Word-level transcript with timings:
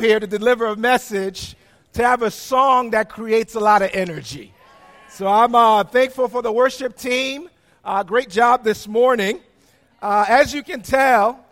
here 0.00 0.18
to 0.18 0.26
deliver 0.26 0.66
a 0.66 0.76
message, 0.76 1.54
to 1.92 2.02
have 2.02 2.22
a 2.22 2.30
song 2.30 2.90
that 2.90 3.10
creates 3.10 3.54
a 3.54 3.60
lot 3.60 3.82
of 3.82 3.90
energy. 3.92 4.52
So 5.10 5.26
I'm 5.26 5.54
uh, 5.54 5.84
thankful 5.84 6.28
for 6.28 6.40
the 6.40 6.50
worship 6.50 6.96
team. 6.96 7.50
Uh, 7.84 8.02
great 8.02 8.30
job 8.30 8.64
this 8.64 8.88
morning. 8.88 9.40
Uh, 10.00 10.24
as 10.26 10.54
you 10.54 10.62
can 10.62 10.80
tell, 10.80 11.44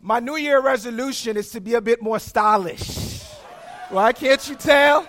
my 0.00 0.20
New 0.20 0.36
Year 0.36 0.60
resolution 0.60 1.36
is 1.38 1.50
to 1.52 1.60
be 1.60 1.74
a 1.74 1.80
bit 1.80 2.02
more 2.02 2.18
stylish. 2.18 3.22
Why 3.88 4.12
can't 4.12 4.46
you 4.48 4.56
tell? 4.56 5.08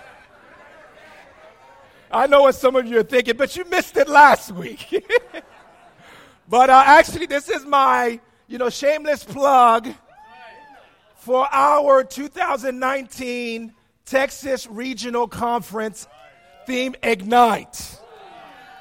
I 2.10 2.26
know 2.26 2.42
what 2.42 2.54
some 2.54 2.76
of 2.76 2.86
you 2.86 3.00
are 3.00 3.02
thinking, 3.02 3.36
but 3.36 3.54
you 3.56 3.64
missed 3.66 3.96
it 3.96 4.08
last 4.08 4.52
week. 4.52 5.04
but 6.48 6.70
uh, 6.70 6.82
actually, 6.86 7.26
this 7.26 7.50
is 7.50 7.66
my, 7.66 8.18
you 8.46 8.56
know, 8.56 8.70
shameless 8.70 9.24
plug 9.24 9.92
for 11.26 11.48
our 11.50 12.04
2019 12.04 13.74
Texas 14.04 14.68
Regional 14.68 15.26
Conference 15.26 16.06
theme, 16.68 16.94
Ignite. 17.02 18.00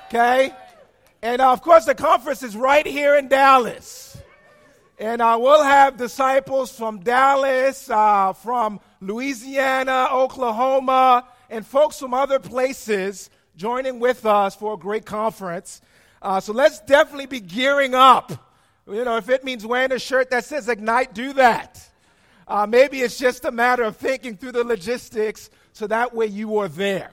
Okay? 0.05 0.51
And 1.23 1.41
uh, 1.41 1.51
of 1.51 1.63
course, 1.63 1.85
the 1.85 1.95
conference 1.95 2.43
is 2.43 2.55
right 2.55 2.85
here 2.85 3.15
in 3.15 3.29
Dallas. 3.29 4.15
And 4.99 5.23
uh, 5.23 5.39
we'll 5.41 5.63
have 5.63 5.97
disciples 5.97 6.71
from 6.71 6.99
Dallas, 6.99 7.89
uh, 7.89 8.33
from 8.33 8.79
Louisiana, 9.01 10.09
Oklahoma, 10.11 11.27
and 11.49 11.65
folks 11.65 11.97
from 11.97 12.13
other 12.13 12.37
places 12.37 13.31
joining 13.57 13.99
with 13.99 14.23
us 14.23 14.53
for 14.53 14.75
a 14.75 14.77
great 14.77 15.07
conference. 15.07 15.81
Uh, 16.21 16.39
so 16.39 16.53
let's 16.53 16.79
definitely 16.81 17.25
be 17.25 17.39
gearing 17.39 17.95
up. 17.95 18.31
You 18.87 19.03
know, 19.03 19.17
if 19.17 19.29
it 19.29 19.43
means 19.43 19.65
wearing 19.65 19.91
a 19.91 19.97
shirt 19.97 20.29
that 20.29 20.45
says 20.45 20.69
Ignite, 20.69 21.15
do 21.15 21.33
that. 21.33 21.89
Uh, 22.47 22.65
maybe 22.67 23.01
it's 23.01 23.17
just 23.17 23.45
a 23.45 23.51
matter 23.51 23.83
of 23.83 23.97
thinking 23.97 24.37
through 24.37 24.51
the 24.51 24.63
logistics 24.63 25.49
so 25.73 25.87
that 25.87 26.13
way 26.13 26.27
you 26.27 26.57
are 26.57 26.67
there. 26.67 27.11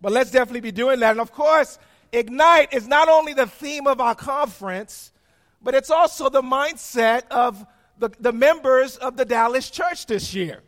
But 0.00 0.12
let's 0.12 0.30
definitely 0.30 0.60
be 0.60 0.72
doing 0.72 1.00
that. 1.00 1.12
And 1.12 1.20
of 1.20 1.32
course, 1.32 1.78
Ignite 2.12 2.72
is 2.72 2.88
not 2.88 3.08
only 3.08 3.34
the 3.34 3.46
theme 3.46 3.86
of 3.86 4.00
our 4.00 4.14
conference, 4.14 5.12
but 5.62 5.74
it's 5.74 5.90
also 5.90 6.30
the 6.30 6.42
mindset 6.42 7.28
of 7.30 7.64
the, 7.98 8.10
the 8.18 8.32
members 8.32 8.96
of 8.96 9.16
the 9.16 9.24
Dallas 9.24 9.70
church 9.70 10.06
this 10.06 10.34
year. 10.34 10.62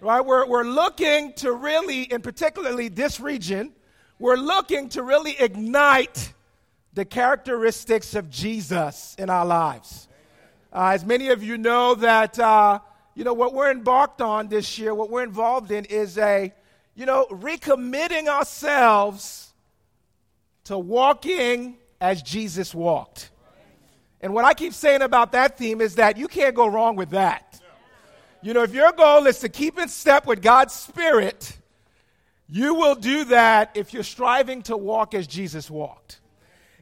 Right? 0.00 0.24
We're, 0.24 0.46
we're 0.46 0.64
looking 0.64 1.32
to 1.34 1.52
really, 1.52 2.10
and 2.12 2.22
particularly 2.22 2.88
this 2.88 3.18
region, 3.18 3.72
we're 4.18 4.36
looking 4.36 4.90
to 4.90 5.02
really 5.02 5.34
ignite 5.38 6.34
the 6.92 7.04
characteristics 7.04 8.14
of 8.14 8.30
Jesus 8.30 9.16
in 9.18 9.30
our 9.30 9.44
lives. 9.44 10.08
Uh, 10.72 10.90
as 10.92 11.04
many 11.04 11.28
of 11.28 11.42
you 11.42 11.56
know, 11.56 11.94
that 11.94 12.38
uh, 12.38 12.78
you 13.16 13.24
know 13.24 13.32
what 13.32 13.54
we're 13.54 13.70
embarked 13.70 14.20
on 14.20 14.48
this 14.48 14.78
year, 14.78 14.94
what 14.94 15.10
we're 15.10 15.24
involved 15.24 15.70
in 15.70 15.86
is 15.86 16.18
a 16.18 16.52
you 16.94 17.06
know 17.06 17.26
recommitting 17.30 18.28
ourselves 18.28 19.54
to 20.64 20.78
walking 20.78 21.78
as 21.98 22.22
Jesus 22.22 22.74
walked. 22.74 23.30
And 24.20 24.34
what 24.34 24.44
I 24.44 24.52
keep 24.52 24.74
saying 24.74 25.02
about 25.02 25.32
that 25.32 25.56
theme 25.56 25.80
is 25.80 25.94
that 25.94 26.18
you 26.18 26.28
can't 26.28 26.54
go 26.54 26.66
wrong 26.66 26.94
with 26.94 27.10
that. 27.10 27.58
You 28.42 28.52
know, 28.52 28.62
if 28.62 28.74
your 28.74 28.92
goal 28.92 29.26
is 29.26 29.38
to 29.40 29.48
keep 29.48 29.78
in 29.78 29.88
step 29.88 30.26
with 30.26 30.42
God's 30.42 30.74
Spirit, 30.74 31.56
you 32.48 32.74
will 32.74 32.94
do 32.94 33.24
that 33.24 33.70
if 33.74 33.94
you're 33.94 34.02
striving 34.02 34.62
to 34.62 34.76
walk 34.76 35.14
as 35.14 35.26
Jesus 35.26 35.70
walked. 35.70 36.20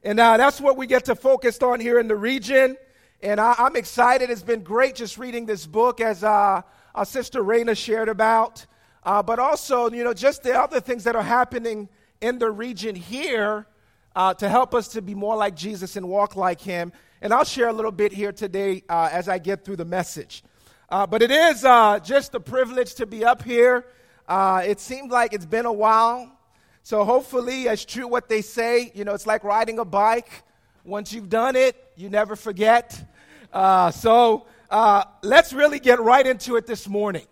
And 0.03 0.17
now 0.17 0.37
that's 0.37 0.61
what 0.61 0.77
we 0.77 0.87
get 0.87 1.05
to 1.07 1.15
focus 1.15 1.63
on 1.63 1.81
here 1.81 1.99
in 1.99 2.09
the 2.09 2.17
region. 2.17 2.77
And 3.25 3.41
I, 3.41 3.55
am 3.57 3.75
excited. 3.75 4.29
It's 4.29 4.43
been 4.43 4.63
great 4.63 4.97
just 4.97 5.17
reading 5.17 5.47
this 5.47 5.67
book 5.67 6.03
as 6.03 6.23
uh, 6.23 6.61
our 6.95 7.05
sister 7.07 7.43
Raina 7.43 7.75
shared 7.75 8.11
about. 8.11 8.67
Uh, 9.03 9.23
but 9.23 9.39
also, 9.39 9.91
you 9.91 10.05
know, 10.05 10.13
just 10.13 10.43
the 10.43 10.53
other 10.53 10.79
things 10.79 11.05
that 11.05 11.17
are 11.17 11.23
happening 11.23 11.89
in 12.21 12.39
the 12.39 12.51
region 12.51 12.95
here 12.95 13.67
uh, 14.15 14.35
to 14.35 14.47
help 14.47 14.75
us 14.75 14.89
to 14.89 15.01
be 15.01 15.15
more 15.15 15.37
like 15.37 15.57
Jesus 15.57 15.97
and 15.97 16.07
walk 16.07 16.37
like 16.37 16.61
him. 16.61 16.93
And 17.23 17.33
I'll 17.33 17.47
share 17.47 17.69
a 17.69 17.73
little 17.73 17.93
bit 17.93 18.13
here 18.13 18.31
today 18.31 18.83
uh, 18.91 19.09
as 19.11 19.27
I 19.27 19.39
get 19.39 19.65
through 19.65 19.77
the 19.77 19.87
message. 19.87 20.45
Uh, 20.91 21.07
but 21.07 21.23
it 21.23 21.31
is 21.31 21.65
uh, 21.65 22.01
just 22.01 22.35
a 22.35 22.41
privilege 22.41 22.95
to 22.97 23.07
be 23.07 23.25
up 23.25 23.43
here. 23.43 23.87
Uh, 24.29 24.63
it 24.67 24.81
seems 24.81 25.11
like 25.11 25.33
it's 25.33 25.47
been 25.47 25.65
a 25.65 25.73
while. 25.73 26.31
So 26.83 27.07
hopefully, 27.07 27.63
it's 27.63 27.87
true 27.87 28.07
what 28.07 28.29
they 28.29 28.43
say. 28.43 28.93
You 28.95 29.07
know, 29.07 29.15
it's 29.15 29.27
like 29.27 29.45
riding 29.45 29.79
a 29.79 29.85
bike. 29.87 30.43
Once 30.85 31.15
you've 31.15 31.31
done 31.31 31.57
it, 31.57 31.83
you 31.97 32.11
never 32.11 32.37
forget. 32.37 33.03
Uh, 33.55 33.91
so 33.93 34.47
uh, 34.69 35.05
let's 35.23 35.53
really 35.53 35.79
get 35.79 36.01
right 36.01 36.27
into 36.27 36.57
it 36.57 36.67
this 36.67 36.89
morning. 36.89 37.27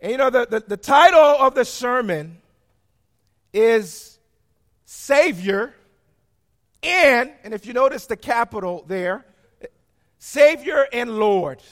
And 0.00 0.10
you 0.10 0.18
know, 0.18 0.30
the, 0.30 0.46
the, 0.46 0.60
the 0.60 0.76
title 0.76 1.20
of 1.20 1.54
the 1.54 1.64
sermon 1.64 2.38
is 3.52 4.18
Savior 4.86 5.74
and, 6.82 7.30
and 7.44 7.54
if 7.54 7.66
you 7.66 7.72
notice 7.72 8.06
the 8.06 8.16
capital 8.16 8.84
there, 8.88 9.24
Savior 10.18 10.86
and 10.92 11.18
Lord. 11.18 11.62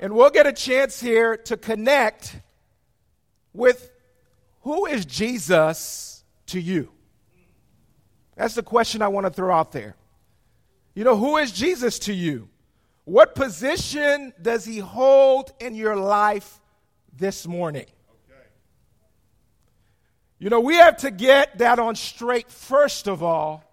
And 0.00 0.14
we'll 0.14 0.30
get 0.30 0.46
a 0.46 0.52
chance 0.52 0.98
here 0.98 1.36
to 1.36 1.56
connect 1.56 2.34
with 3.52 3.92
who 4.62 4.86
is 4.86 5.04
Jesus 5.04 6.24
to 6.46 6.60
you? 6.60 6.90
That's 8.36 8.54
the 8.54 8.62
question 8.62 9.02
I 9.02 9.08
want 9.08 9.26
to 9.26 9.30
throw 9.30 9.54
out 9.54 9.72
there. 9.72 9.94
You 10.94 11.04
know, 11.04 11.16
who 11.16 11.36
is 11.36 11.52
Jesus 11.52 11.98
to 12.00 12.12
you? 12.12 12.48
What 13.04 13.34
position 13.34 14.32
does 14.40 14.64
he 14.64 14.78
hold 14.78 15.52
in 15.60 15.74
your 15.74 15.96
life 15.96 16.60
this 17.16 17.46
morning? 17.46 17.86
You 20.38 20.48
know, 20.48 20.60
we 20.60 20.76
have 20.76 20.96
to 20.98 21.10
get 21.10 21.58
that 21.58 21.78
on 21.78 21.94
straight 21.96 22.50
first 22.50 23.08
of 23.08 23.22
all. 23.22 23.64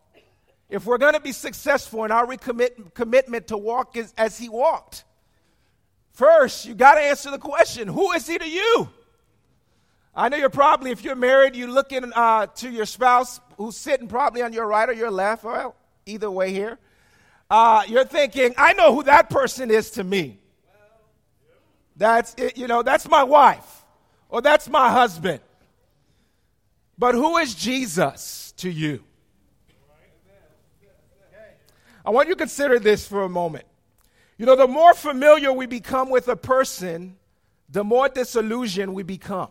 If 0.69 0.85
we're 0.85 0.97
going 0.97 1.13
to 1.13 1.21
be 1.21 1.31
successful 1.31 2.03
in 2.03 2.11
our 2.11 2.25
recommit, 2.25 2.93
commitment 2.93 3.47
to 3.47 3.57
walk 3.57 3.95
as, 3.95 4.13
as 4.17 4.37
he 4.37 4.49
walked, 4.49 5.05
First, 6.17 6.65
you 6.65 6.73
got 6.73 6.95
to 6.95 7.01
answer 7.01 7.29
the 7.29 7.37
question 7.37 7.87
who 7.87 8.11
is 8.13 8.25
he 8.25 8.39
to 8.39 8.49
you? 8.49 8.89
I 10.15 10.29
know 10.29 10.37
you're 10.37 10.49
probably, 10.49 10.89
if 10.89 11.03
you're 11.03 11.15
married, 11.15 11.55
you're 11.55 11.69
looking 11.69 12.11
uh, 12.11 12.47
to 12.47 12.71
your 12.71 12.87
spouse 12.87 13.39
who's 13.55 13.77
sitting 13.77 14.07
probably 14.07 14.41
on 14.41 14.51
your 14.51 14.65
right 14.65 14.89
or 14.89 14.93
your 14.93 15.11
left, 15.11 15.43
well, 15.43 15.75
either 16.07 16.31
way 16.31 16.51
here. 16.51 16.79
Uh, 17.49 17.83
you're 17.87 18.05
thinking, 18.05 18.53
I 18.57 18.73
know 18.73 18.93
who 18.93 19.03
that 19.03 19.29
person 19.29 19.71
is 19.71 19.91
to 19.91 20.03
me. 20.03 20.39
That's 21.95 22.35
it, 22.37 22.57
you 22.57 22.67
know, 22.67 22.83
that's 22.83 23.07
my 23.07 23.23
wife 23.23 23.85
or 24.29 24.41
that's 24.41 24.69
my 24.69 24.89
husband. 24.89 25.39
But 26.97 27.15
who 27.15 27.37
is 27.37 27.55
Jesus 27.55 28.53
to 28.57 28.69
you? 28.69 29.03
I 32.05 32.09
want 32.09 32.27
you 32.29 32.35
to 32.35 32.39
consider 32.39 32.79
this 32.79 33.07
for 33.07 33.23
a 33.23 33.29
moment. 33.29 33.65
You 34.37 34.45
know, 34.45 34.55
the 34.55 34.67
more 34.67 34.93
familiar 34.93 35.51
we 35.51 35.65
become 35.65 36.09
with 36.09 36.27
a 36.27 36.35
person, 36.35 37.17
the 37.69 37.83
more 37.83 38.07
disillusioned 38.07 38.93
we 38.93 39.03
become. 39.03 39.49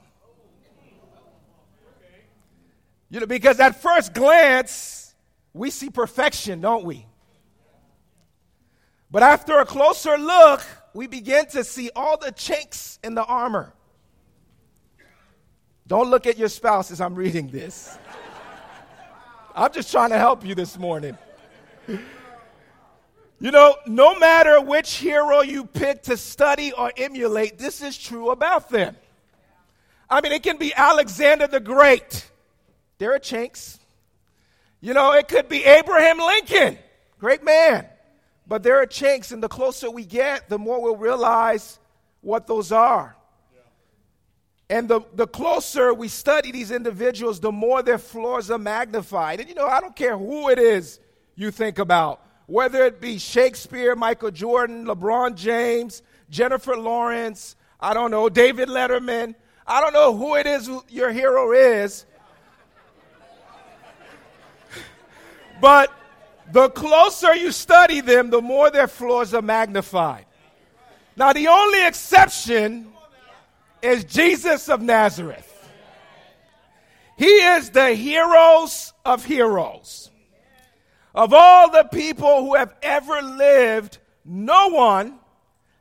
You 3.11 3.21
know, 3.21 3.27
because 3.27 3.61
at 3.61 3.81
first 3.81 4.15
glance, 4.15 5.15
we 5.53 5.71
see 5.71 5.91
perfection, 5.91 6.61
don't 6.61 6.85
we? 6.85 7.07
But 9.11 9.23
after 9.23 9.59
a 9.61 9.65
closer 9.65 10.19
look, 10.19 10.63
we 10.95 11.07
begin 11.07 11.47
to 11.47 11.65
see 11.65 11.91
all 11.95 12.17
the 12.17 12.33
chinks 12.33 12.99
in 13.05 13.15
the 13.15 13.25
armor. 13.25 13.73
Don't 15.87 16.11
look 16.11 16.27
at 16.27 16.37
your 16.37 16.49
spouse 16.49 16.91
as 16.91 17.01
I'm 17.01 17.15
reading 17.15 17.49
this. 17.49 17.97
I'm 19.55 19.73
just 19.73 19.91
trying 19.91 20.11
to 20.11 20.19
help 20.19 20.45
you 20.45 20.55
this 20.55 20.77
morning. 20.79 21.17
You 23.39 23.51
know, 23.51 23.77
no 23.87 24.19
matter 24.19 24.61
which 24.61 24.95
hero 24.95 25.43
you 25.43 25.65
pick 25.65 26.03
to 26.05 26.17
study 26.17 26.73
or 26.73 26.91
emulate, 26.97 27.59
this 27.59 27.83
is 27.83 27.97
true 27.97 28.31
about 28.31 28.71
them. 28.71 28.97
I 30.09 30.21
mean, 30.21 30.33
it 30.33 30.43
can 30.43 30.57
be 30.57 30.73
Alexander 30.75 31.47
the 31.47 31.61
Great. 31.61 32.29
There 32.99 33.15
are 33.15 33.19
chinks. 33.19 33.79
You 34.81 34.95
know, 34.95 35.13
it 35.13 35.29
could 35.29 35.49
be 35.49 35.65
Abraham 35.65 36.19
Lincoln. 36.19 36.79
Great 37.19 37.45
man. 37.45 37.87
But 38.47 38.63
there 38.63 38.81
are 38.81 38.87
chinks, 38.87 39.33
and 39.33 39.43
the 39.43 39.49
closer 39.49 39.91
we 39.91 40.05
get, 40.05 40.49
the 40.49 40.59
more 40.59 40.81
we'll 40.83 40.97
realize 40.97 41.79
what 42.21 42.47
those 42.47 42.71
are. 42.73 43.17
And 44.69 44.89
the, 44.89 45.01
the 45.15 45.27
closer 45.27 45.95
we 45.95 46.09
study 46.09 46.51
these 46.51 46.71
individuals, 46.71 47.41
the 47.41 47.53
more 47.53 47.83
their 47.83 47.99
flaws 47.99 48.51
are 48.51 48.59
magnified. 48.59 49.41
And 49.41 49.49
you 49.49 49.55
know, 49.55 49.67
I 49.67 49.81
don't 49.81 49.95
care 49.95 50.17
who 50.19 50.49
it 50.49 50.59
is 50.59 50.99
you 51.37 51.51
think 51.51 51.79
about 51.79 52.23
whether 52.47 52.85
it 52.85 53.01
be 53.01 53.19
Shakespeare, 53.19 53.97
Michael 53.97 54.31
Jordan, 54.31 54.87
LeBron 54.87 55.35
James, 55.35 56.03
Jennifer 56.31 56.77
Lawrence, 56.77 57.57
I 57.81 57.93
don't 57.93 58.11
know, 58.11 58.29
David 58.29 58.69
Letterman. 58.69 59.35
I 59.67 59.81
don't 59.81 59.93
know 59.93 60.17
who 60.17 60.37
it 60.37 60.47
is 60.47 60.71
your 60.89 61.11
hero 61.13 61.53
is. 61.53 62.07
but 65.61 65.93
the 66.53 66.69
closer 66.71 67.35
you 67.35 67.53
study 67.53 68.01
them, 68.01 68.31
the 68.31 68.41
more 68.41 68.71
their 68.71 68.89
flaws 68.89 69.35
are 69.35 69.43
magnified. 69.43 70.27
Now, 71.17 71.33
the 71.33 71.49
only 71.49 71.87
exception 71.87 72.93
is 73.83 74.05
Jesus 74.05 74.69
of 74.69 74.83
Nazareth. 74.83 75.53
He 77.17 77.27
is 77.27 77.71
the 77.71 77.95
heroes 77.95 78.93
of 79.05 79.25
heroes. 79.25 80.11
Of 81.15 81.33
all 81.33 81.71
the 81.71 81.85
people 81.85 82.45
who 82.45 82.57
have 82.57 82.75
ever 82.83 83.23
lived, 83.23 83.99
no 84.25 84.69
one 84.69 85.19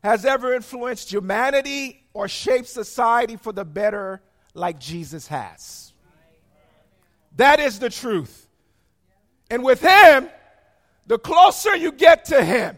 has 0.01 0.23
ever 0.23 0.53
influenced 0.53 1.11
humanity 1.11 2.05
or 2.13 2.29
shaped 2.29 2.69
society 2.69 3.35
for 3.35 3.51
the 3.51 3.65
better 3.65 4.21
like 4.53 4.79
Jesus 4.79 5.27
has. 5.27 5.91
That 7.35 7.59
is 7.59 7.79
the 7.79 7.89
truth. 7.89 8.47
And 9.49 9.61
with 9.61 9.81
him, 9.81 10.29
the 11.05 11.19
closer 11.19 11.75
you 11.75 11.91
get 11.91 12.25
to 12.25 12.43
him, 12.43 12.75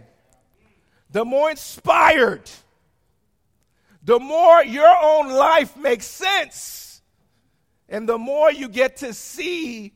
the 1.12 1.24
more 1.24 1.50
inspired, 1.50 2.50
the 4.04 4.20
more 4.20 4.64
your 4.64 4.94
own 5.02 5.30
life 5.30 5.76
makes 5.78 6.06
sense, 6.06 7.02
and 7.90 8.08
the 8.08 8.18
more 8.18 8.52
you 8.52 8.68
get 8.68 8.98
to 8.98 9.14
see 9.14 9.94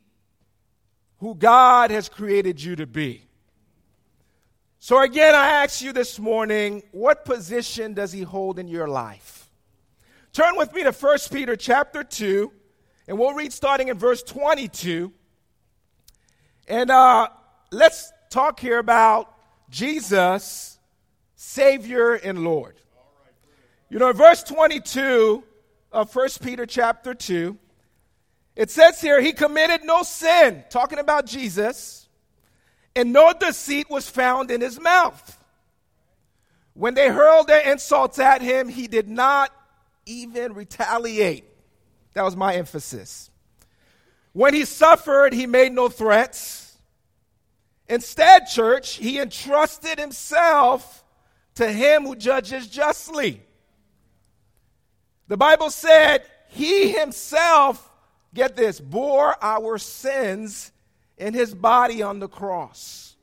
who 1.20 1.36
God 1.36 1.92
has 1.92 2.10
created 2.10 2.62
you 2.62 2.76
to 2.78 2.88
be. 2.88 3.24
So, 4.80 5.00
again, 5.00 5.36
I 5.36 5.64
ask 5.64 5.82
you 5.82 5.94
this 5.94 6.18
morning 6.18 6.82
what 6.92 7.24
position 7.24 7.94
does 7.94 8.12
he 8.12 8.24
hold 8.24 8.58
in 8.58 8.68
your 8.68 8.88
life? 8.88 9.48
Turn 10.34 10.56
with 10.56 10.74
me 10.74 10.82
to 10.84 10.92
1 10.92 11.18
Peter 11.32 11.56
chapter 11.56 12.04
2, 12.04 12.52
and 13.08 13.20
we'll 13.20 13.34
read 13.34 13.54
starting 13.54 13.90
in 13.90 14.00
verse 14.00 14.24
22. 14.24 15.12
And 16.68 16.90
uh, 16.90 17.28
let's 17.72 18.12
talk 18.32 18.60
here 18.60 18.80
about 18.80 19.32
Jesus, 19.70 20.80
Savior 21.36 22.14
and 22.14 22.44
Lord. 22.44 22.76
You 23.90 24.00
know, 24.00 24.12
verse 24.14 24.42
22 24.42 25.44
of 25.92 26.16
1 26.16 26.30
Peter 26.42 26.66
chapter 26.66 27.14
2, 27.14 27.58
it 28.56 28.72
says 28.72 29.02
here, 29.02 29.22
He 29.22 29.34
committed 29.34 29.82
no 29.84 30.02
sin, 30.04 30.64
talking 30.70 30.98
about 30.98 31.26
Jesus, 31.26 32.08
and 32.96 33.14
no 33.14 33.34
deceit 33.38 33.90
was 33.90 34.10
found 34.10 34.50
in 34.50 34.62
his 34.62 34.80
mouth. 34.80 35.38
When 36.74 36.94
they 36.94 37.10
hurled 37.10 37.48
their 37.48 37.70
insults 37.70 38.18
at 38.18 38.42
him, 38.42 38.70
he 38.70 38.88
did 38.88 39.10
not 39.10 39.52
even 40.06 40.54
retaliate. 40.54 41.46
That 42.14 42.24
was 42.24 42.36
my 42.36 42.56
emphasis. 42.56 43.30
When 44.34 44.54
he 44.54 44.64
suffered, 44.64 45.34
he 45.34 45.48
made 45.48 45.74
no 45.74 45.90
threats. 45.90 46.61
Instead, 47.92 48.46
church, 48.46 48.94
he 48.94 49.20
entrusted 49.20 50.00
himself 50.00 51.04
to 51.56 51.70
him 51.70 52.06
who 52.06 52.16
judges 52.16 52.66
justly. 52.68 53.42
The 55.28 55.36
Bible 55.36 55.70
said 55.70 56.24
he 56.48 56.94
himself, 56.94 57.92
get 58.34 58.56
this, 58.56 58.80
bore 58.80 59.36
our 59.44 59.78
sins 59.78 60.72
in 61.18 61.34
his 61.34 61.54
body 61.54 62.02
on 62.02 62.20
the 62.20 62.30
cross 62.30 63.18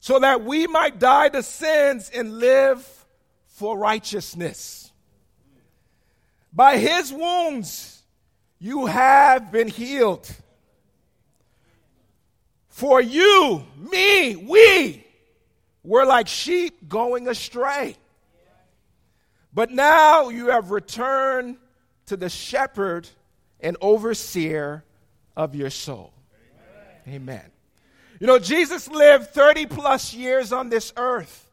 so 0.00 0.20
that 0.20 0.42
we 0.42 0.66
might 0.66 0.98
die 0.98 1.28
to 1.28 1.42
sins 1.42 2.10
and 2.14 2.38
live 2.38 3.04
for 3.44 3.76
righteousness. 3.76 4.90
By 6.50 6.78
his 6.78 7.12
wounds, 7.12 8.02
you 8.58 8.86
have 8.86 9.52
been 9.52 9.68
healed. 9.68 10.34
For 12.76 13.00
you, 13.00 13.64
me, 13.90 14.36
we 14.36 15.02
were 15.82 16.04
like 16.04 16.28
sheep 16.28 16.90
going 16.90 17.26
astray. 17.26 17.96
But 19.54 19.70
now 19.70 20.28
you 20.28 20.48
have 20.48 20.70
returned 20.70 21.56
to 22.04 22.18
the 22.18 22.28
shepherd 22.28 23.08
and 23.60 23.78
overseer 23.80 24.84
of 25.34 25.54
your 25.54 25.70
soul. 25.70 26.12
Amen. 27.06 27.14
Amen. 27.22 27.50
You 28.20 28.26
know, 28.26 28.38
Jesus 28.38 28.88
lived 28.88 29.30
30 29.30 29.64
plus 29.64 30.12
years 30.12 30.52
on 30.52 30.68
this 30.68 30.92
earth. 30.98 31.50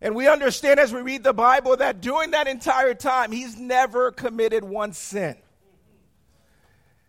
And 0.00 0.14
we 0.14 0.28
understand 0.28 0.78
as 0.78 0.92
we 0.92 1.00
read 1.00 1.24
the 1.24 1.34
Bible 1.34 1.76
that 1.78 2.00
during 2.00 2.30
that 2.30 2.46
entire 2.46 2.94
time, 2.94 3.32
he's 3.32 3.58
never 3.58 4.12
committed 4.12 4.62
one 4.62 4.92
sin. 4.92 5.34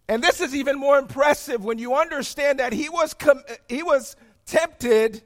And 0.10 0.24
this 0.24 0.40
is 0.40 0.56
even 0.56 0.80
more 0.80 0.98
impressive 0.98 1.64
when 1.64 1.80
you 1.80 1.96
understand 1.96 2.60
that 2.60 2.72
he 2.72 2.90
was, 2.90 3.14
com- 3.14 3.44
he 3.68 3.84
was 3.84 4.16
tempted 4.46 5.22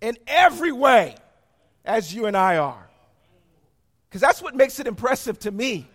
in 0.00 0.18
every 0.26 0.72
way 0.72 1.16
as 1.84 2.14
you 2.14 2.26
and 2.26 2.36
I 2.36 2.58
are. 2.58 2.88
Because 4.08 4.20
that's 4.20 4.42
what 4.42 4.54
makes 4.54 4.78
it 4.80 4.86
impressive 4.86 5.38
to 5.40 5.50
me. 5.50 5.88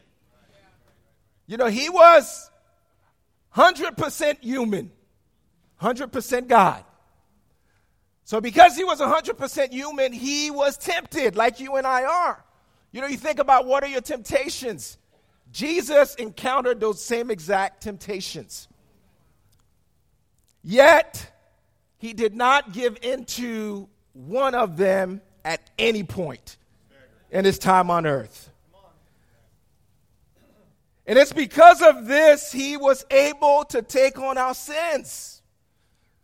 You 1.45 1.57
know, 1.57 1.67
he 1.67 1.89
was 1.89 2.49
100% 3.55 4.43
human, 4.43 4.91
100% 5.81 6.47
God. 6.47 6.83
So, 8.25 8.39
because 8.39 8.77
he 8.77 8.83
was 8.83 8.99
100% 8.99 9.71
human, 9.71 10.13
he 10.13 10.49
was 10.49 10.77
tempted 10.77 11.35
like 11.35 11.59
you 11.59 11.75
and 11.75 11.85
I 11.85 12.03
are. 12.03 12.43
You 12.91 13.01
know, 13.01 13.07
you 13.07 13.17
think 13.17 13.39
about 13.39 13.65
what 13.65 13.83
are 13.83 13.89
your 13.89 14.01
temptations? 14.01 14.97
Jesus 15.53 16.15
encountered 16.15 16.79
those 16.79 17.01
same 17.01 17.29
exact 17.29 17.83
temptations. 17.83 18.67
Yet, 20.63 21.31
he 21.97 22.13
did 22.13 22.35
not 22.35 22.73
give 22.73 22.97
into 23.03 23.87
one 24.13 24.55
of 24.55 24.77
them 24.77 25.21
at 25.45 25.69
any 25.77 26.03
point 26.03 26.57
in 27.29 27.45
his 27.45 27.59
time 27.59 27.91
on 27.91 28.07
earth. 28.07 28.49
And 31.05 31.19
it's 31.19 31.33
because 31.33 31.81
of 31.81 32.07
this 32.07 32.51
he 32.51 32.75
was 32.75 33.05
able 33.11 33.65
to 33.65 33.81
take 33.81 34.17
on 34.17 34.37
our 34.37 34.55
sins. 34.55 35.41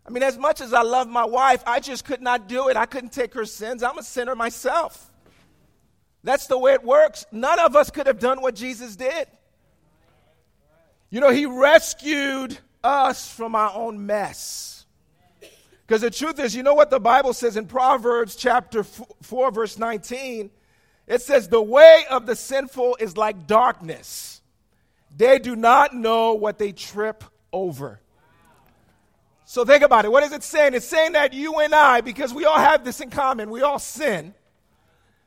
I 0.07 0.09
mean, 0.09 0.23
as 0.23 0.39
much 0.39 0.59
as 0.59 0.73
I 0.73 0.81
love 0.81 1.07
my 1.07 1.25
wife, 1.25 1.61
I 1.67 1.79
just 1.81 2.03
could 2.03 2.21
not 2.21 2.47
do 2.47 2.69
it. 2.69 2.77
I 2.77 2.87
couldn't 2.87 3.11
take 3.11 3.35
her 3.35 3.45
sins. 3.45 3.83
I'm 3.83 3.97
a 3.97 4.03
sinner 4.03 4.35
myself. 4.35 5.08
That's 6.23 6.47
the 6.47 6.57
way 6.57 6.73
it 6.73 6.83
works. 6.83 7.25
None 7.31 7.59
of 7.59 7.75
us 7.75 7.89
could 7.89 8.07
have 8.07 8.19
done 8.19 8.41
what 8.41 8.55
Jesus 8.55 8.95
did. 8.95 9.27
You 11.09 11.21
know, 11.21 11.31
he 11.31 11.45
rescued 11.45 12.57
us 12.83 13.31
from 13.31 13.55
our 13.55 13.73
own 13.73 14.05
mess. 14.05 14.85
Because 15.87 16.01
the 16.01 16.11
truth 16.11 16.39
is, 16.39 16.55
you 16.55 16.61
know 16.61 16.75
what 16.75 16.91
the 16.91 16.99
Bible 16.99 17.33
says 17.33 17.57
in 17.57 17.65
Proverbs 17.65 18.35
chapter 18.35 18.83
4, 18.83 19.51
verse 19.51 19.79
19? 19.79 20.51
It 21.07 21.21
says, 21.23 21.47
The 21.47 21.61
way 21.61 22.03
of 22.11 22.27
the 22.27 22.35
sinful 22.35 22.97
is 22.99 23.17
like 23.17 23.47
darkness. 23.47 24.41
They 25.17 25.39
do 25.39 25.55
not 25.55 25.95
know 25.95 26.35
what 26.35 26.59
they 26.59 26.71
trip 26.71 27.23
over. 27.51 27.99
So 29.45 29.65
think 29.65 29.81
about 29.81 30.05
it. 30.05 30.11
What 30.11 30.21
is 30.21 30.31
it 30.31 30.43
saying? 30.43 30.75
It's 30.75 30.85
saying 30.85 31.13
that 31.13 31.33
you 31.33 31.59
and 31.59 31.73
I, 31.73 32.01
because 32.01 32.35
we 32.35 32.45
all 32.45 32.59
have 32.59 32.85
this 32.85 33.01
in 33.01 33.09
common, 33.09 33.49
we 33.49 33.63
all 33.63 33.79
sin, 33.79 34.35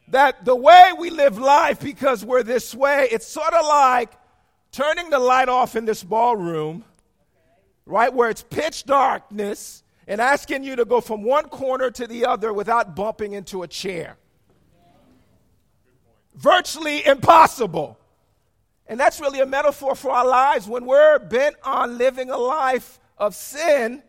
that 0.08 0.44
the 0.44 0.56
way 0.56 0.90
we 0.98 1.10
live 1.10 1.38
life, 1.38 1.80
because 1.80 2.24
we're 2.24 2.42
this 2.42 2.74
way, 2.74 3.08
it's 3.10 3.26
sort 3.26 3.54
of 3.54 3.64
like 3.66 4.12
turning 4.70 5.10
the 5.10 5.18
light 5.18 5.48
off 5.48 5.76
in 5.76 5.84
this 5.84 6.02
ballroom, 6.02 6.84
right, 7.86 8.12
where 8.12 8.30
it's 8.30 8.42
pitch 8.42 8.84
darkness, 8.84 9.82
and 10.06 10.20
asking 10.20 10.64
you 10.64 10.76
to 10.76 10.84
go 10.84 11.00
from 11.00 11.22
one 11.22 11.48
corner 11.48 11.90
to 11.90 12.06
the 12.06 12.26
other 12.26 12.52
without 12.52 12.94
bumping 12.96 13.32
into 13.32 13.62
a 13.62 13.68
chair 13.68 14.16
virtually 16.34 17.04
impossible. 17.04 17.98
And 18.86 18.98
that's 18.98 19.20
really 19.20 19.40
a 19.40 19.46
metaphor 19.46 19.94
for 19.94 20.10
our 20.10 20.26
lives. 20.26 20.66
When 20.66 20.84
we're 20.84 21.18
bent 21.18 21.56
on 21.62 21.98
living 21.98 22.30
a 22.30 22.36
life 22.36 23.00
of 23.16 23.34
sin, 23.34 24.02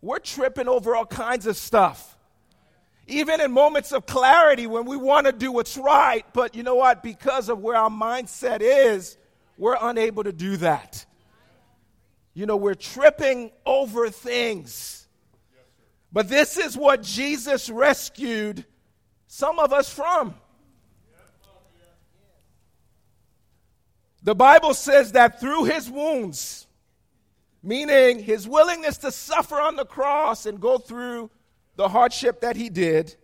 we're 0.00 0.20
tripping 0.20 0.68
over 0.68 0.96
all 0.96 1.06
kinds 1.06 1.46
of 1.46 1.56
stuff. 1.56 2.11
Even 3.12 3.42
in 3.42 3.52
moments 3.52 3.92
of 3.92 4.06
clarity 4.06 4.66
when 4.66 4.86
we 4.86 4.96
want 4.96 5.26
to 5.26 5.32
do 5.32 5.52
what's 5.52 5.76
right, 5.76 6.24
but 6.32 6.54
you 6.54 6.62
know 6.62 6.76
what? 6.76 7.02
Because 7.02 7.50
of 7.50 7.58
where 7.58 7.76
our 7.76 7.90
mindset 7.90 8.60
is, 8.62 9.18
we're 9.58 9.76
unable 9.78 10.24
to 10.24 10.32
do 10.32 10.56
that. 10.56 11.04
You 12.32 12.46
know, 12.46 12.56
we're 12.56 12.74
tripping 12.74 13.50
over 13.66 14.08
things. 14.08 15.06
But 16.10 16.30
this 16.30 16.56
is 16.56 16.74
what 16.74 17.02
Jesus 17.02 17.68
rescued 17.68 18.64
some 19.26 19.58
of 19.58 19.74
us 19.74 19.92
from. 19.92 20.34
The 24.22 24.34
Bible 24.34 24.72
says 24.72 25.12
that 25.12 25.38
through 25.38 25.64
his 25.64 25.90
wounds, 25.90 26.66
meaning 27.62 28.20
his 28.20 28.48
willingness 28.48 28.96
to 28.98 29.12
suffer 29.12 29.60
on 29.60 29.76
the 29.76 29.84
cross 29.84 30.46
and 30.46 30.58
go 30.58 30.78
through 30.78 31.30
the 31.76 31.88
hardship 31.88 32.40
that 32.40 32.56
he 32.56 32.68
did, 32.68 33.14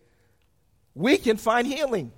we 0.95 1.17
can 1.17 1.37
find 1.37 1.67
healing. 1.67 2.13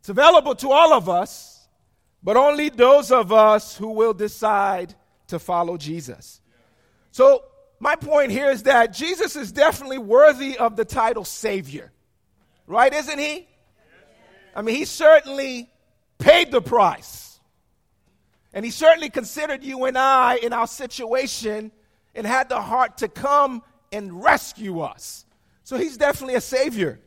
It's 0.00 0.08
available 0.08 0.54
to 0.56 0.70
all 0.70 0.92
of 0.92 1.08
us, 1.08 1.66
but 2.22 2.36
only 2.36 2.68
those 2.68 3.10
of 3.10 3.32
us 3.32 3.76
who 3.76 3.88
will 3.88 4.14
decide 4.14 4.94
to 5.28 5.38
follow 5.38 5.76
Jesus. 5.76 6.40
So, 7.10 7.44
my 7.80 7.96
point 7.96 8.30
here 8.30 8.50
is 8.50 8.62
that 8.64 8.92
Jesus 8.92 9.36
is 9.36 9.52
definitely 9.52 9.98
worthy 9.98 10.56
of 10.56 10.76
the 10.76 10.84
title 10.84 11.24
Savior. 11.24 11.92
Right, 12.66 12.92
isn't 12.92 13.18
he? 13.18 13.46
I 14.54 14.62
mean, 14.62 14.76
he 14.76 14.84
certainly 14.84 15.68
paid 16.18 16.50
the 16.50 16.62
price. 16.62 17.40
And 18.52 18.64
he 18.64 18.70
certainly 18.70 19.10
considered 19.10 19.64
you 19.64 19.84
and 19.84 19.98
I 19.98 20.36
in 20.36 20.52
our 20.52 20.66
situation 20.66 21.72
and 22.14 22.26
had 22.26 22.48
the 22.48 22.62
heart 22.62 22.98
to 22.98 23.08
come 23.08 23.62
and 23.94 24.22
rescue 24.22 24.80
us. 24.80 25.24
So 25.62 25.78
he's 25.78 25.96
definitely 25.96 26.34
a 26.34 26.40
savior. 26.40 27.00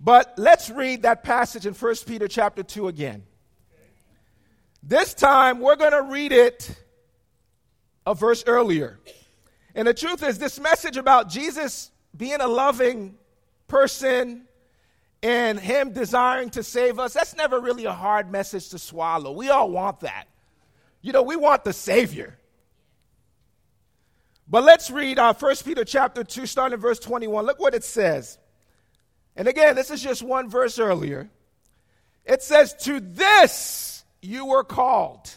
But 0.00 0.34
let's 0.38 0.70
read 0.70 1.02
that 1.02 1.22
passage 1.22 1.66
in 1.66 1.74
1 1.74 1.94
Peter 2.06 2.26
chapter 2.26 2.62
2 2.62 2.88
again. 2.88 3.22
This 4.82 5.12
time 5.12 5.60
we're 5.60 5.76
going 5.76 5.92
to 5.92 6.02
read 6.02 6.32
it 6.32 6.74
a 8.06 8.14
verse 8.14 8.42
earlier. 8.46 8.98
And 9.74 9.86
the 9.86 9.94
truth 9.94 10.22
is, 10.22 10.38
this 10.38 10.58
message 10.58 10.96
about 10.96 11.28
Jesus 11.28 11.90
being 12.16 12.40
a 12.40 12.48
loving 12.48 13.16
person 13.68 14.46
and 15.22 15.60
Him 15.60 15.92
desiring 15.92 16.48
to 16.50 16.62
save 16.62 16.98
us, 16.98 17.12
that's 17.12 17.36
never 17.36 17.60
really 17.60 17.84
a 17.84 17.92
hard 17.92 18.32
message 18.32 18.70
to 18.70 18.78
swallow. 18.78 19.32
We 19.32 19.50
all 19.50 19.70
want 19.70 20.00
that. 20.00 20.24
You 21.02 21.12
know, 21.12 21.22
we 21.22 21.36
want 21.36 21.62
the 21.62 21.74
Savior. 21.74 22.39
But 24.50 24.64
let's 24.64 24.90
read 24.90 25.20
uh, 25.20 25.32
1 25.32 25.56
Peter 25.64 25.84
chapter 25.84 26.24
2, 26.24 26.44
starting 26.44 26.74
in 26.74 26.80
verse 26.80 26.98
21. 26.98 27.46
Look 27.46 27.60
what 27.60 27.74
it 27.74 27.84
says. 27.84 28.36
And 29.36 29.46
again, 29.46 29.76
this 29.76 29.90
is 29.90 30.02
just 30.02 30.24
one 30.24 30.50
verse 30.50 30.80
earlier. 30.80 31.30
It 32.24 32.42
says, 32.42 32.74
To 32.82 32.98
this 32.98 34.04
you 34.20 34.46
were 34.46 34.64
called 34.64 35.30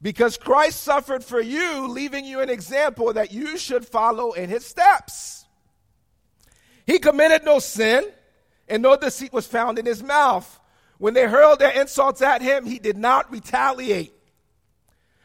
because 0.00 0.38
Christ 0.38 0.80
suffered 0.82 1.24
for 1.24 1.40
you, 1.40 1.88
leaving 1.88 2.24
you 2.24 2.40
an 2.40 2.48
example 2.48 3.12
that 3.12 3.32
you 3.32 3.58
should 3.58 3.84
follow 3.84 4.32
in 4.32 4.48
his 4.48 4.64
steps. 4.64 5.44
He 6.86 6.98
committed 7.00 7.44
no 7.44 7.58
sin, 7.58 8.08
and 8.68 8.82
no 8.82 8.96
deceit 8.96 9.32
was 9.32 9.46
found 9.46 9.78
in 9.78 9.86
his 9.86 10.02
mouth. 10.02 10.58
When 10.98 11.14
they 11.14 11.26
hurled 11.26 11.58
their 11.58 11.78
insults 11.78 12.22
at 12.22 12.42
him, 12.42 12.64
he 12.64 12.78
did 12.78 12.96
not 12.96 13.30
retaliate. 13.30 14.14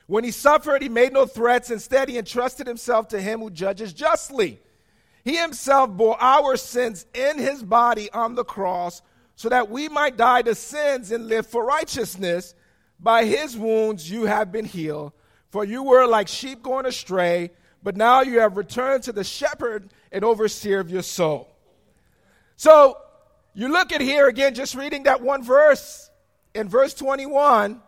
When 0.07 0.23
he 0.23 0.31
suffered, 0.31 0.81
he 0.81 0.89
made 0.89 1.13
no 1.13 1.25
threats. 1.25 1.71
Instead, 1.71 2.09
he 2.09 2.17
entrusted 2.17 2.67
himself 2.67 3.07
to 3.09 3.21
him 3.21 3.39
who 3.39 3.49
judges 3.49 3.93
justly. 3.93 4.59
He 5.23 5.37
himself 5.37 5.89
bore 5.89 6.21
our 6.21 6.55
sins 6.55 7.05
in 7.13 7.39
his 7.39 7.63
body 7.63 8.11
on 8.11 8.35
the 8.35 8.43
cross 8.43 9.01
so 9.35 9.49
that 9.49 9.69
we 9.69 9.89
might 9.89 10.17
die 10.17 10.43
to 10.43 10.53
sins 10.53 11.11
and 11.11 11.27
live 11.27 11.47
for 11.47 11.65
righteousness. 11.65 12.53
By 12.99 13.25
his 13.25 13.57
wounds 13.57 14.09
you 14.09 14.25
have 14.25 14.51
been 14.51 14.65
healed. 14.65 15.13
For 15.49 15.65
you 15.65 15.83
were 15.83 16.05
like 16.05 16.27
sheep 16.27 16.61
going 16.61 16.85
astray, 16.85 17.51
but 17.81 17.97
now 17.97 18.21
you 18.21 18.39
have 18.39 18.57
returned 18.57 19.03
to 19.03 19.11
the 19.11 19.23
shepherd 19.23 19.91
and 20.11 20.23
overseer 20.23 20.79
of 20.79 20.89
your 20.89 21.01
soul. 21.01 21.49
So 22.55 22.97
you 23.53 23.69
look 23.69 23.91
at 23.91 24.01
here 24.01 24.27
again, 24.27 24.53
just 24.53 24.75
reading 24.75 25.03
that 25.03 25.21
one 25.21 25.43
verse 25.43 26.09
in 26.53 26.69
verse 26.69 26.93
21. 26.93 27.81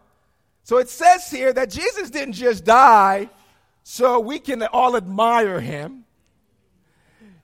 So 0.67 0.79
it 0.79 0.89
says 0.89 1.31
here 1.31 1.53
that 1.53 1.69
Jesus 1.69 2.09
didn't 2.09 2.33
just 2.33 2.65
die 2.65 3.29
so 3.83 4.19
we 4.19 4.37
can 4.37 4.61
all 4.63 4.97
admire 4.97 5.61
him. 5.61 6.03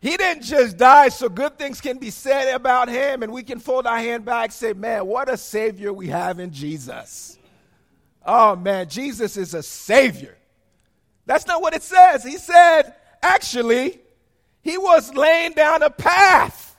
He 0.01 0.17
didn't 0.17 0.43
just 0.43 0.75
die 0.75 1.07
so 1.07 1.29
good 1.29 1.57
things 1.57 1.79
can 1.79 1.99
be 1.99 2.09
said 2.09 2.53
about 2.53 2.89
him 2.89 3.23
and 3.23 3.31
we 3.31 3.43
can 3.43 3.59
fold 3.59 3.87
our 3.87 3.97
hand 3.97 4.25
back 4.25 4.47
and 4.47 4.53
say, 4.53 4.73
man, 4.73 5.05
what 5.05 5.29
a 5.29 5.37
savior 5.37 5.93
we 5.93 6.07
have 6.07 6.39
in 6.39 6.51
Jesus. 6.51 7.37
Oh 8.25 8.57
man, 8.57 8.89
Jesus 8.89 9.37
is 9.37 9.53
a 9.53 9.63
savior. 9.63 10.37
That's 11.25 11.47
not 11.47 11.61
what 11.61 11.73
it 11.73 11.83
says. 11.83 12.25
He 12.25 12.35
said, 12.35 12.93
actually, 13.21 14.01
he 14.63 14.77
was 14.77 15.15
laying 15.15 15.53
down 15.53 15.81
a 15.81 15.89
path 15.89 16.75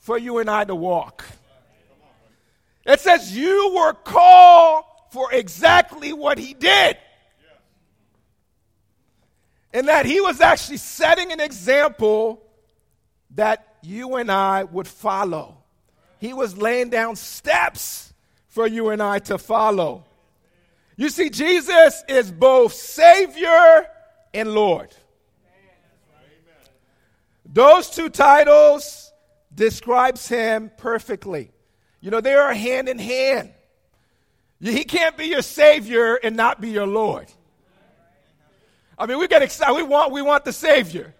for 0.00 0.18
you 0.18 0.38
and 0.38 0.50
I 0.50 0.64
to 0.64 0.74
walk. 0.74 1.24
It 2.84 2.98
says 2.98 3.36
you 3.36 3.72
were 3.76 3.92
called 3.92 4.86
for 5.14 5.32
exactly 5.32 6.12
what 6.12 6.38
he 6.38 6.54
did. 6.54 6.96
And 9.72 9.86
that 9.86 10.06
he 10.06 10.20
was 10.20 10.40
actually 10.40 10.78
setting 10.78 11.30
an 11.30 11.38
example 11.38 12.42
that 13.36 13.76
you 13.80 14.16
and 14.16 14.28
I 14.28 14.64
would 14.64 14.88
follow. 14.88 15.58
He 16.18 16.32
was 16.32 16.56
laying 16.56 16.90
down 16.90 17.14
steps 17.14 18.12
for 18.48 18.66
you 18.66 18.88
and 18.88 19.00
I 19.00 19.20
to 19.20 19.38
follow. 19.38 20.04
You 20.96 21.08
see, 21.10 21.30
Jesus 21.30 22.02
is 22.08 22.32
both 22.32 22.72
Savior 22.72 23.86
and 24.32 24.52
Lord. 24.52 24.92
Those 27.46 27.88
two 27.88 28.08
titles 28.08 29.12
describes 29.54 30.26
him 30.26 30.72
perfectly. 30.76 31.52
You 32.00 32.10
know, 32.10 32.20
they 32.20 32.34
are 32.34 32.52
hand 32.52 32.88
in 32.88 32.98
hand. 32.98 33.53
He 34.60 34.84
can't 34.84 35.16
be 35.16 35.26
your 35.26 35.42
Savior 35.42 36.14
and 36.14 36.36
not 36.36 36.60
be 36.60 36.70
your 36.70 36.86
Lord. 36.86 37.26
I 38.96 39.06
mean, 39.06 39.18
we 39.18 39.28
get 39.28 39.42
excited. 39.42 39.74
We 39.74 39.82
want, 39.82 40.12
we 40.12 40.22
want 40.22 40.44
the 40.44 40.52
Savior. 40.52 41.14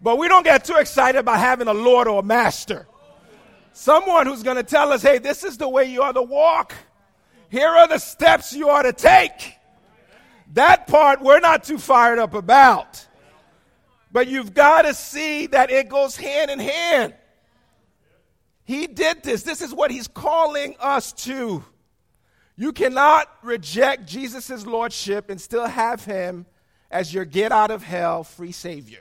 But 0.00 0.18
we 0.18 0.28
don't 0.28 0.42
get 0.42 0.64
too 0.64 0.76
excited 0.76 1.18
about 1.18 1.38
having 1.38 1.68
a 1.68 1.74
Lord 1.74 2.08
or 2.08 2.20
a 2.20 2.22
Master. 2.24 2.86
Someone 3.72 4.26
who's 4.26 4.42
going 4.42 4.56
to 4.56 4.62
tell 4.62 4.92
us, 4.92 5.02
hey, 5.02 5.18
this 5.18 5.44
is 5.44 5.56
the 5.56 5.68
way 5.68 5.84
you 5.84 6.02
ought 6.02 6.12
to 6.12 6.22
walk. 6.22 6.74
Here 7.48 7.68
are 7.68 7.86
the 7.86 7.98
steps 7.98 8.52
you 8.52 8.68
ought 8.68 8.82
to 8.82 8.92
take. 8.92 9.56
That 10.54 10.86
part 10.86 11.22
we're 11.22 11.40
not 11.40 11.64
too 11.64 11.78
fired 11.78 12.18
up 12.18 12.34
about. 12.34 13.06
But 14.10 14.28
you've 14.28 14.52
got 14.52 14.82
to 14.82 14.92
see 14.92 15.46
that 15.46 15.70
it 15.70 15.88
goes 15.88 16.16
hand 16.16 16.50
in 16.50 16.58
hand. 16.58 17.14
He 18.64 18.86
did 18.86 19.22
this. 19.22 19.42
This 19.42 19.62
is 19.62 19.72
what 19.74 19.90
he's 19.90 20.08
calling 20.08 20.76
us 20.80 21.12
to. 21.24 21.64
You 22.56 22.72
cannot 22.72 23.28
reject 23.42 24.06
Jesus' 24.06 24.66
lordship 24.66 25.30
and 25.30 25.40
still 25.40 25.66
have 25.66 26.04
him 26.04 26.46
as 26.90 27.12
your 27.12 27.24
get 27.24 27.52
out 27.52 27.70
of 27.70 27.82
hell 27.82 28.24
free 28.24 28.52
savior. 28.52 29.00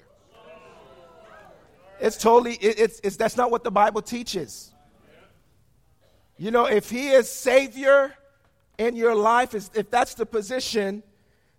It's 1.99 2.17
totally, 2.17 2.55
it, 2.55 2.79
it's, 2.79 3.01
it's, 3.03 3.15
that's 3.17 3.37
not 3.37 3.51
what 3.51 3.63
the 3.63 3.71
Bible 3.71 4.01
teaches. 4.01 4.71
You 6.37 6.49
know, 6.49 6.65
if 6.65 6.89
he 6.89 7.09
is 7.09 7.29
savior, 7.29 8.15
in 8.81 8.95
your 8.95 9.15
life, 9.15 9.53
if 9.53 9.89
that's 9.89 10.15
the 10.15 10.25
position, 10.25 11.03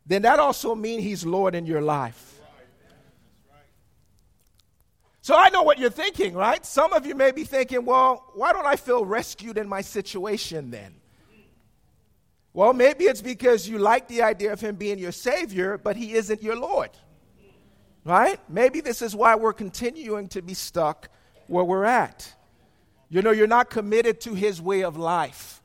then 0.06 0.22
that 0.22 0.38
also 0.38 0.74
means 0.74 1.02
he's 1.02 1.24
Lord 1.24 1.54
in 1.54 1.66
your 1.66 1.80
life. 1.80 2.40
So 5.20 5.36
I 5.36 5.50
know 5.50 5.62
what 5.62 5.78
you're 5.78 5.90
thinking, 5.90 6.34
right? 6.34 6.66
Some 6.66 6.92
of 6.92 7.06
you 7.06 7.14
may 7.14 7.30
be 7.30 7.44
thinking, 7.44 7.84
well, 7.84 8.32
why 8.34 8.52
don't 8.52 8.66
I 8.66 8.74
feel 8.74 9.04
rescued 9.04 9.56
in 9.56 9.68
my 9.68 9.80
situation 9.80 10.72
then? 10.72 10.96
Well, 12.54 12.74
maybe 12.74 13.04
it's 13.04 13.22
because 13.22 13.68
you 13.68 13.78
like 13.78 14.08
the 14.08 14.22
idea 14.22 14.52
of 14.52 14.60
him 14.60 14.76
being 14.76 14.98
your 14.98 15.12
Savior, 15.12 15.78
but 15.78 15.96
he 15.96 16.12
isn't 16.12 16.42
your 16.42 16.56
Lord. 16.56 16.90
Right? 18.04 18.38
Maybe 18.48 18.80
this 18.80 19.00
is 19.00 19.16
why 19.16 19.36
we're 19.36 19.52
continuing 19.52 20.28
to 20.28 20.42
be 20.42 20.54
stuck 20.54 21.08
where 21.46 21.64
we're 21.64 21.84
at. 21.84 22.34
You 23.08 23.22
know, 23.22 23.30
you're 23.30 23.46
not 23.46 23.70
committed 23.70 24.20
to 24.22 24.34
his 24.34 24.60
way 24.60 24.82
of 24.82 24.96
life. 24.96 25.62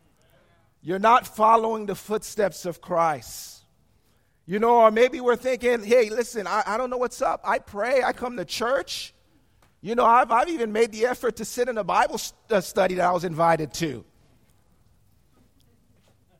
You're 0.82 1.00
not 1.00 1.28
following 1.28 1.86
the 1.86 1.96
footsteps 1.96 2.66
of 2.66 2.80
Christ. 2.80 3.66
You 4.46 4.60
know, 4.60 4.82
or 4.82 4.92
maybe 4.92 5.20
we're 5.20 5.36
thinking, 5.36 5.84
hey, 5.84 6.10
listen, 6.10 6.48
I, 6.48 6.64
I 6.66 6.78
don't 6.78 6.90
know 6.90 6.98
what's 6.98 7.22
up. 7.22 7.42
I 7.44 7.60
pray, 7.60 8.02
I 8.04 8.14
come 8.14 8.38
to 8.38 8.46
church. 8.46 9.14
You 9.82 9.96
know, 9.96 10.06
I've, 10.06 10.32
I've 10.32 10.48
even 10.50 10.72
made 10.72 10.92
the 10.92 11.06
effort 11.06 11.36
to 11.38 11.46
sit 11.46 11.68
in 11.68 11.78
a 11.78 11.84
Bible 11.84 12.18
st- 12.18 12.34
uh, 12.50 12.62
study 12.62 12.96
that 12.96 13.06
I 13.06 13.12
was 13.12 13.26
invited 13.26 13.74
to. 13.76 14.06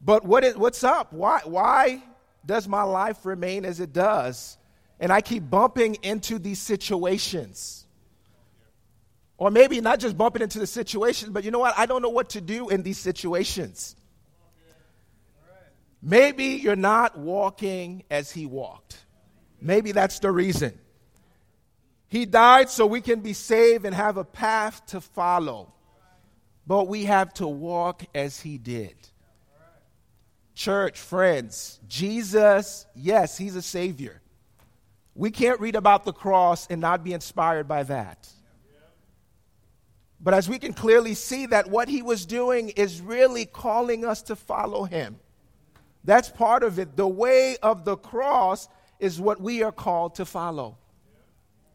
But 0.08 0.24
what 0.24 0.46
is, 0.46 0.56
what's 0.56 0.86
up? 0.86 1.12
Why, 1.12 1.42
why 1.44 2.02
does 2.46 2.66
my 2.66 2.84
life 2.84 3.26
remain 3.26 3.66
as 3.66 3.82
it 3.82 3.92
does? 3.92 4.58
And 5.02 5.12
I 5.12 5.20
keep 5.20 5.50
bumping 5.50 5.98
into 6.02 6.40
these 6.40 6.60
situations. 6.60 7.86
Or 9.38 9.52
maybe 9.52 9.82
not 9.82 10.00
just 10.00 10.18
bumping 10.18 10.42
into 10.42 10.60
the 10.60 10.66
situations, 10.66 11.30
but 11.30 11.44
you 11.44 11.52
know 11.52 11.60
what? 11.60 11.78
I 11.78 11.86
don't 11.88 12.02
know 12.02 12.08
what 12.10 12.30
to 12.30 12.42
do 12.42 12.70
in 12.70 12.84
these 12.84 12.98
situations. 12.98 13.98
Maybe 16.02 16.46
you're 16.46 16.78
not 16.78 17.18
walking 17.18 18.04
as 18.10 18.32
he 18.32 18.46
walked. 18.46 18.98
Maybe 19.60 19.92
that's 19.92 20.20
the 20.20 20.32
reason. 20.32 20.80
He 22.08 22.26
died 22.26 22.70
so 22.70 22.86
we 22.86 23.02
can 23.02 23.20
be 23.20 23.34
saved 23.34 23.86
and 23.86 23.94
have 23.94 24.16
a 24.16 24.24
path 24.24 24.86
to 24.88 25.02
follow. 25.02 25.74
But 26.66 26.88
we 26.88 27.04
have 27.04 27.34
to 27.36 27.48
walk 27.48 28.06
as 28.16 28.40
he 28.40 28.58
did. 28.58 28.96
Church, 30.58 30.98
friends, 31.00 31.80
Jesus, 31.88 32.88
yes, 32.96 33.38
he's 33.38 33.56
a 33.56 33.62
savior. 33.62 34.24
We 35.14 35.30
can't 35.30 35.60
read 35.60 35.76
about 35.76 36.04
the 36.04 36.12
cross 36.12 36.66
and 36.66 36.82
not 36.82 37.04
be 37.04 37.14
inspired 37.14 37.68
by 37.68 37.84
that. 37.84 38.28
But 40.20 40.34
as 40.34 40.50
we 40.50 40.58
can 40.58 40.74
clearly 40.74 41.14
see 41.14 41.46
that 41.46 41.70
what 41.70 41.88
he 41.88 42.02
was 42.02 42.26
doing 42.26 42.70
is 42.70 43.02
really 43.02 43.46
calling 43.46 44.04
us 44.04 44.24
to 44.24 44.36
follow 44.36 44.86
him. 44.86 45.20
That's 46.04 46.28
part 46.28 46.64
of 46.64 46.80
it. 46.80 46.98
The 46.98 47.08
way 47.08 47.58
of 47.62 47.86
the 47.86 47.96
cross 47.96 48.68
is 49.00 49.22
what 49.22 49.40
we 49.40 49.62
are 49.62 49.72
called 49.72 50.16
to 50.16 50.26
follow. 50.26 50.80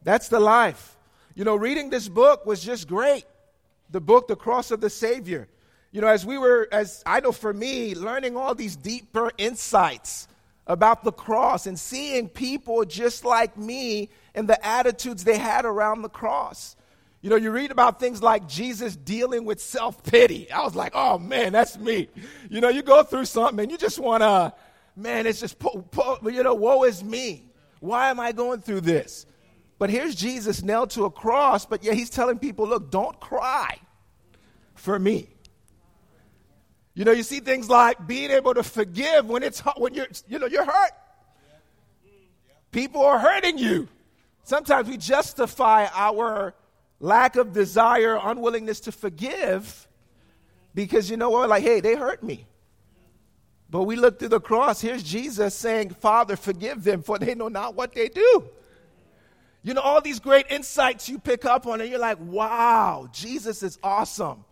That's 0.03 0.27
the 0.27 0.41
life. 0.41 0.97
you 1.35 1.45
know, 1.45 1.55
reading 1.55 1.89
this 1.89 2.09
book 2.09 2.45
was 2.45 2.61
just 2.61 2.89
great. 2.89 3.23
The 3.91 4.01
book, 4.01 4.27
The 4.27 4.35
Cross 4.35 4.71
of 4.71 4.81
the 4.81 4.89
Savior. 4.89 5.47
You 5.93 6.01
know, 6.01 6.07
as 6.07 6.25
we 6.25 6.39
were, 6.39 6.67
as 6.71 7.03
I 7.05 7.19
know 7.19 7.31
for 7.31 7.53
me, 7.53 7.93
learning 7.93 8.35
all 8.35 8.55
these 8.55 8.75
deeper 8.75 9.31
insights 9.37 10.27
about 10.65 11.03
the 11.03 11.11
cross 11.11 11.67
and 11.67 11.79
seeing 11.79 12.27
people 12.27 12.83
just 12.83 13.23
like 13.23 13.55
me 13.57 14.09
and 14.33 14.49
the 14.49 14.65
attitudes 14.65 15.23
they 15.23 15.37
had 15.37 15.65
around 15.65 16.01
the 16.01 16.09
cross. 16.09 16.75
You 17.21 17.29
know, 17.29 17.35
you 17.35 17.51
read 17.51 17.69
about 17.69 17.99
things 17.99 18.23
like 18.23 18.47
Jesus 18.47 18.95
dealing 18.95 19.45
with 19.45 19.61
self 19.61 20.03
pity. 20.03 20.51
I 20.51 20.63
was 20.63 20.75
like, 20.75 20.93
oh 20.95 21.19
man, 21.19 21.53
that's 21.53 21.77
me. 21.77 22.09
You 22.49 22.59
know, 22.59 22.69
you 22.69 22.81
go 22.81 23.03
through 23.03 23.25
something 23.25 23.59
and 23.59 23.71
you 23.71 23.77
just 23.77 23.99
want 23.99 24.23
to, 24.23 24.51
man, 24.95 25.27
it's 25.27 25.41
just, 25.41 25.57
you 26.23 26.41
know, 26.43 26.55
woe 26.55 26.85
is 26.85 27.03
me. 27.03 27.45
Why 27.81 28.09
am 28.09 28.19
I 28.19 28.31
going 28.31 28.61
through 28.61 28.81
this? 28.81 29.27
But 29.77 29.91
here's 29.91 30.15
Jesus 30.15 30.63
nailed 30.63 30.89
to 30.91 31.05
a 31.05 31.11
cross, 31.11 31.67
but 31.67 31.83
yeah, 31.83 31.93
he's 31.93 32.09
telling 32.09 32.39
people, 32.39 32.67
look, 32.67 32.89
don't 32.89 33.19
cry 33.19 33.77
for 34.73 34.97
me. 34.97 35.32
You 36.95 37.05
know, 37.05 37.11
you 37.11 37.23
see 37.23 37.39
things 37.39 37.69
like 37.69 38.05
being 38.05 38.31
able 38.31 38.53
to 38.53 38.63
forgive 38.63 39.25
when 39.25 39.43
it's 39.43 39.61
when 39.77 39.93
you're 39.93 40.07
you 40.27 40.39
know 40.39 40.45
you're 40.45 40.65
hurt. 40.65 40.91
People 42.71 43.03
are 43.03 43.19
hurting 43.19 43.57
you. 43.57 43.87
Sometimes 44.43 44.87
we 44.89 44.97
justify 44.97 45.87
our 45.93 46.53
lack 46.99 47.35
of 47.35 47.53
desire, 47.53 48.19
unwillingness 48.21 48.81
to 48.81 48.91
forgive 48.91 49.87
because 50.73 51.09
you 51.09 51.17
know 51.17 51.29
what? 51.29 51.49
Like, 51.49 51.63
hey, 51.63 51.79
they 51.79 51.95
hurt 51.95 52.23
me. 52.23 52.45
But 53.69 53.83
we 53.83 53.95
look 53.95 54.19
through 54.19 54.29
the 54.29 54.39
cross. 54.39 54.81
Here's 54.81 55.01
Jesus 55.01 55.55
saying, 55.55 55.91
Father, 55.91 56.35
forgive 56.35 56.83
them, 56.83 57.01
for 57.01 57.17
they 57.17 57.33
know 57.33 57.47
not 57.47 57.75
what 57.75 57.93
they 57.93 58.07
do. 58.07 58.43
You 59.63 59.73
know, 59.73 59.81
all 59.81 60.01
these 60.01 60.19
great 60.19 60.45
insights 60.49 61.09
you 61.09 61.17
pick 61.17 61.45
up 61.45 61.65
on, 61.65 61.81
and 61.81 61.89
you're 61.89 61.99
like, 61.99 62.19
wow, 62.19 63.07
Jesus 63.11 63.63
is 63.63 63.79
awesome. 63.81 64.45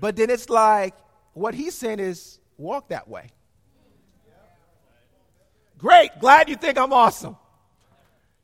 But 0.00 0.16
then 0.16 0.30
it's 0.30 0.50
like, 0.50 0.94
what 1.32 1.54
he's 1.54 1.74
saying 1.74 2.00
is, 2.00 2.38
walk 2.56 2.88
that 2.88 3.08
way. 3.08 3.28
Great, 5.78 6.10
glad 6.20 6.48
you 6.48 6.56
think 6.56 6.78
I'm 6.78 6.92
awesome 6.92 7.36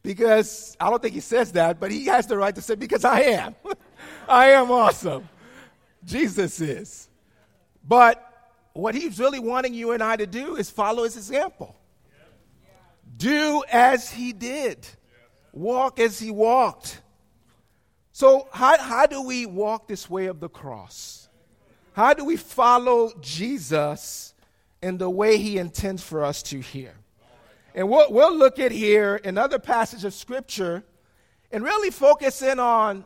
because 0.02 0.76
I 0.80 0.90
don't 0.90 1.00
think 1.02 1.14
he 1.14 1.20
says 1.20 1.52
that, 1.52 1.78
but 1.78 1.90
he 1.90 2.06
has 2.06 2.26
the 2.26 2.36
right 2.36 2.54
to 2.54 2.62
say, 2.62 2.74
because 2.74 3.04
I 3.04 3.20
am. 3.20 3.54
I 4.28 4.50
am 4.52 4.70
awesome. 4.70 5.28
Jesus 6.04 6.60
is. 6.60 7.08
But 7.86 8.24
what 8.72 8.94
he's 8.94 9.18
really 9.18 9.38
wanting 9.38 9.74
you 9.74 9.92
and 9.92 10.02
I 10.02 10.16
to 10.16 10.26
do 10.26 10.56
is 10.56 10.70
follow 10.70 11.04
his 11.04 11.16
example. 11.16 11.76
Do 13.16 13.62
as 13.70 14.10
he 14.10 14.32
did, 14.32 14.86
walk 15.52 15.98
as 15.98 16.18
he 16.18 16.30
walked. 16.30 17.00
So, 18.12 18.48
how, 18.52 18.78
how 18.78 19.06
do 19.06 19.22
we 19.22 19.46
walk 19.46 19.88
this 19.88 20.08
way 20.08 20.26
of 20.26 20.40
the 20.40 20.48
cross? 20.48 21.27
How 21.98 22.14
do 22.14 22.24
we 22.24 22.36
follow 22.36 23.10
Jesus 23.20 24.32
in 24.80 24.98
the 24.98 25.10
way 25.10 25.36
he 25.36 25.58
intends 25.58 26.00
for 26.00 26.24
us 26.24 26.44
to 26.44 26.60
hear? 26.60 26.94
And 27.74 27.88
we'll, 27.88 28.12
we'll 28.12 28.36
look 28.36 28.60
at 28.60 28.70
here 28.70 29.20
another 29.24 29.58
passage 29.58 30.04
of 30.04 30.14
Scripture 30.14 30.84
and 31.50 31.64
really 31.64 31.90
focus 31.90 32.40
in 32.40 32.60
on 32.60 33.04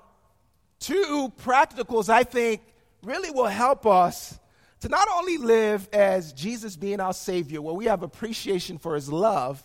two 0.78 1.32
practicals 1.42 2.10
I 2.10 2.22
think 2.22 2.60
really 3.02 3.30
will 3.30 3.46
help 3.46 3.86
us 3.86 4.38
to 4.80 4.90
not 4.90 5.08
only 5.16 5.38
live 5.38 5.88
as 5.94 6.34
Jesus 6.34 6.76
being 6.76 7.00
our 7.00 7.14
Savior, 7.14 7.62
where 7.62 7.72
we 7.72 7.86
have 7.86 8.02
appreciation 8.02 8.76
for 8.76 8.94
His 8.94 9.10
love, 9.10 9.62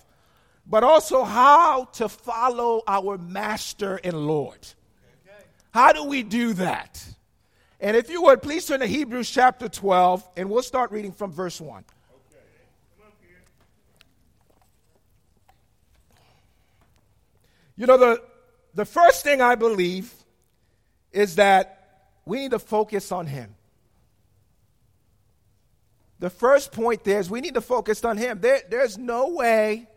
but 0.66 0.86
also 0.86 1.26
how 1.26 1.84
to 1.96 2.08
follow 2.08 2.82
our 2.88 3.18
Master 3.18 4.00
and 4.06 4.26
Lord. 4.26 4.66
How 5.72 5.92
do 5.92 6.06
we 6.06 6.24
do 6.24 6.54
that? 6.54 7.06
And 7.80 7.96
if 7.96 8.10
you 8.10 8.24
would, 8.24 8.42
please 8.42 8.66
turn 8.66 8.80
to 8.80 8.88
Hebrews 8.88 9.30
chapter 9.30 9.70
12, 9.70 10.28
and 10.36 10.50
we'll 10.50 10.64
start 10.64 10.92
reading 10.92 11.12
from 11.12 11.32
verse 11.32 11.62
1. 11.62 11.84
You 17.76 17.86
know, 17.86 17.98
the, 17.98 18.24
the 18.74 18.86
first 18.86 19.24
thing 19.24 19.40
I 19.40 19.54
believe 19.54 20.12
is 21.12 21.36
that 21.36 21.78
we 22.26 22.40
need 22.40 22.52
to 22.52 22.60
focus 22.60 23.12
on 23.12 23.28
Him. 23.28 23.54
The 26.20 26.32
first 26.32 26.72
point 26.72 27.04
there 27.04 27.20
is 27.20 27.30
we 27.30 27.42
need 27.42 27.54
to 27.54 27.62
focus 27.62 28.04
on 28.04 28.18
Him. 28.18 28.40
There, 28.42 28.62
there's 28.68 28.98
no 28.98 29.30
way 29.30 29.88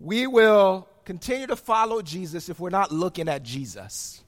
we 0.00 0.26
will 0.26 0.88
continue 1.04 1.46
to 1.46 1.56
follow 1.56 2.02
Jesus 2.02 2.48
if 2.48 2.58
we're 2.58 2.70
not 2.70 2.90
looking 2.90 3.28
at 3.28 3.44
Jesus. 3.44 4.22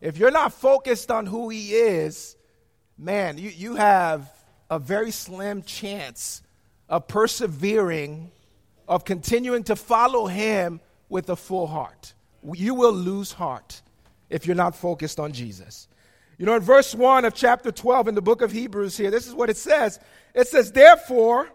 If 0.00 0.16
you're 0.16 0.30
not 0.30 0.52
focused 0.52 1.10
on 1.10 1.26
who 1.26 1.48
He 1.48 1.74
is, 1.74 2.36
man, 2.96 3.38
you, 3.38 3.50
you 3.50 3.76
have 3.76 4.30
a 4.70 4.78
very 4.78 5.10
slim 5.10 5.62
chance 5.62 6.42
of 6.88 7.06
persevering, 7.06 8.30
of 8.88 9.04
continuing 9.04 9.64
to 9.64 9.76
follow 9.76 10.26
Him 10.26 10.80
with 11.08 11.28
a 11.28 11.36
full 11.36 11.66
heart. 11.66 12.14
You 12.54 12.74
will 12.74 12.92
lose 12.92 13.32
heart 13.32 13.82
if 14.30 14.46
you're 14.46 14.56
not 14.56 14.74
focused 14.74 15.20
on 15.20 15.32
Jesus. 15.32 15.88
You 16.38 16.46
know, 16.46 16.54
in 16.54 16.62
verse 16.62 16.94
1 16.94 17.26
of 17.26 17.34
chapter 17.34 17.70
12 17.70 18.08
in 18.08 18.14
the 18.14 18.22
book 18.22 18.40
of 18.40 18.50
Hebrews 18.50 18.96
here, 18.96 19.10
this 19.10 19.26
is 19.26 19.34
what 19.34 19.50
it 19.50 19.58
says. 19.58 20.00
It 20.34 20.48
says, 20.48 20.72
Therefore, 20.72 21.50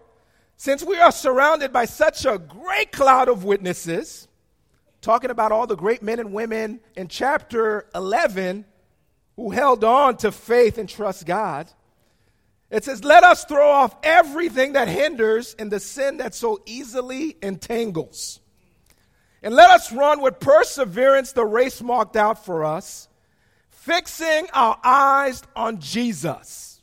since 0.57 0.83
we 0.83 0.97
are 0.97 1.11
surrounded 1.11 1.73
by 1.73 1.85
such 1.85 2.25
a 2.25 2.37
great 2.37 2.91
cloud 2.91 3.27
of 3.27 3.43
witnesses, 3.43 4.27
talking 5.05 5.29
about 5.29 5.51
all 5.51 5.67
the 5.67 5.77
great 5.77 6.01
men 6.01 6.19
and 6.19 6.33
women 6.33 6.81
in 6.95 7.07
chapter 7.07 7.87
11 7.95 8.65
who 9.35 9.51
held 9.51 9.83
on 9.83 10.17
to 10.17 10.31
faith 10.31 10.77
and 10.77 10.89
trust 10.89 11.25
God, 11.25 11.71
it 12.69 12.83
says, 12.83 13.03
Let 13.03 13.23
us 13.23 13.45
throw 13.45 13.69
off 13.69 13.95
everything 14.03 14.73
that 14.73 14.87
hinders 14.87 15.55
and 15.57 15.71
the 15.71 15.79
sin 15.79 16.17
that 16.17 16.35
so 16.35 16.61
easily 16.65 17.37
entangles 17.41 18.39
and 19.45 19.53
let 19.53 19.69
us 19.69 19.91
run 19.91 20.21
with 20.21 20.39
perseverance 20.39 21.31
the 21.31 21.45
race 21.45 21.79
marked 21.79 22.15
out 22.15 22.43
for 22.43 22.65
us, 22.65 23.07
fixing 23.69 24.47
our 24.53 24.79
eyes 24.83 25.43
on 25.55 25.79
Jesus, 25.79 26.81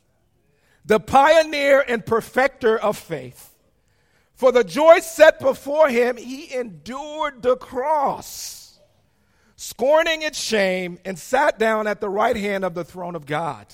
the 0.85 0.97
pioneer 0.97 1.83
and 1.85 2.05
perfecter 2.05 2.77
of 2.77 2.97
faith. 2.97 3.52
For 4.43 4.51
the 4.51 4.65
joy 4.65 4.99
set 4.99 5.39
before 5.39 5.87
him, 5.87 6.17
he 6.17 6.53
endured 6.53 7.41
the 7.41 7.55
cross, 7.55 8.77
scorning 9.55 10.21
its 10.21 10.37
shame, 10.37 10.99
and 11.05 11.17
sat 11.17 11.57
down 11.57 11.87
at 11.87 12.01
the 12.01 12.09
right 12.09 12.35
hand 12.35 12.65
of 12.65 12.73
the 12.73 12.83
throne 12.83 13.15
of 13.15 13.25
God. 13.25 13.67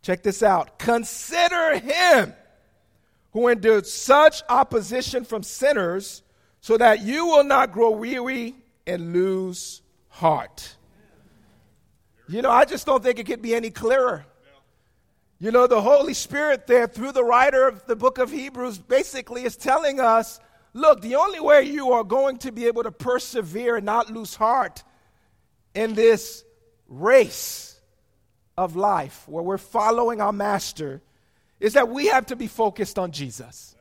Check 0.00 0.22
this 0.22 0.42
out. 0.42 0.78
Consider 0.78 1.80
him 1.80 2.32
who 3.32 3.48
endured 3.48 3.86
such 3.86 4.42
opposition 4.48 5.26
from 5.26 5.42
sinners 5.42 6.22
so 6.62 6.78
that 6.78 7.02
you 7.02 7.26
will 7.26 7.44
not 7.44 7.70
grow 7.70 7.90
weary 7.90 8.54
and 8.86 9.12
lose 9.12 9.82
heart. 10.08 10.76
You 12.26 12.40
know, 12.40 12.50
I 12.50 12.64
just 12.64 12.86
don't 12.86 13.04
think 13.04 13.18
it 13.18 13.26
could 13.26 13.42
be 13.42 13.54
any 13.54 13.68
clearer. 13.68 14.24
You 15.40 15.52
know, 15.52 15.66
the 15.66 15.80
Holy 15.80 16.14
Spirit 16.14 16.66
there, 16.66 16.88
through 16.88 17.12
the 17.12 17.22
writer 17.22 17.68
of 17.68 17.86
the 17.86 17.94
book 17.94 18.18
of 18.18 18.30
Hebrews, 18.30 18.78
basically 18.78 19.44
is 19.44 19.56
telling 19.56 20.00
us 20.00 20.40
look, 20.74 21.00
the 21.00 21.16
only 21.16 21.40
way 21.40 21.62
you 21.62 21.92
are 21.92 22.04
going 22.04 22.38
to 22.38 22.52
be 22.52 22.66
able 22.66 22.82
to 22.82 22.92
persevere 22.92 23.76
and 23.76 23.86
not 23.86 24.10
lose 24.10 24.34
heart 24.34 24.82
in 25.74 25.94
this 25.94 26.44
race 26.88 27.80
of 28.56 28.76
life 28.76 29.24
where 29.26 29.42
we're 29.42 29.58
following 29.58 30.20
our 30.20 30.32
master 30.32 31.02
is 31.60 31.72
that 31.74 31.88
we 31.88 32.06
have 32.06 32.26
to 32.26 32.36
be 32.36 32.46
focused 32.46 32.98
on 32.98 33.12
Jesus. 33.12 33.74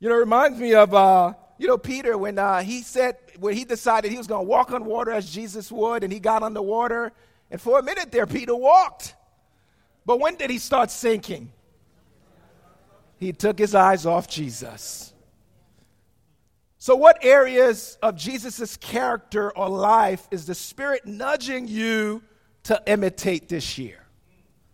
You 0.00 0.08
know, 0.08 0.16
it 0.16 0.18
reminds 0.18 0.58
me 0.58 0.74
of 0.74 0.94
uh, 0.94 1.34
you 1.58 1.68
know, 1.68 1.78
Peter, 1.78 2.18
when 2.18 2.38
uh, 2.38 2.60
he 2.62 2.82
said, 2.82 3.16
when 3.38 3.54
he 3.54 3.64
decided 3.64 4.10
he 4.10 4.18
was 4.18 4.26
going 4.26 4.44
to 4.44 4.48
walk 4.48 4.72
on 4.72 4.84
water 4.84 5.12
as 5.12 5.30
Jesus 5.30 5.70
would, 5.70 6.02
and 6.02 6.12
he 6.12 6.18
got 6.18 6.42
on 6.42 6.54
the 6.54 6.62
water, 6.62 7.12
and 7.52 7.60
for 7.60 7.78
a 7.78 7.82
minute 7.82 8.10
there, 8.10 8.26
Peter 8.26 8.54
walked. 8.56 9.14
But 10.04 10.20
when 10.20 10.36
did 10.36 10.50
he 10.50 10.58
start 10.58 10.90
sinking? 10.90 11.52
He 13.18 13.32
took 13.32 13.58
his 13.58 13.74
eyes 13.74 14.04
off 14.04 14.26
Jesus. 14.26 15.12
So, 16.78 16.96
what 16.96 17.24
areas 17.24 17.96
of 18.02 18.16
Jesus' 18.16 18.76
character 18.76 19.56
or 19.56 19.68
life 19.68 20.26
is 20.32 20.46
the 20.46 20.54
Spirit 20.56 21.06
nudging 21.06 21.68
you 21.68 22.22
to 22.64 22.82
imitate 22.86 23.48
this 23.48 23.78
year? 23.78 24.04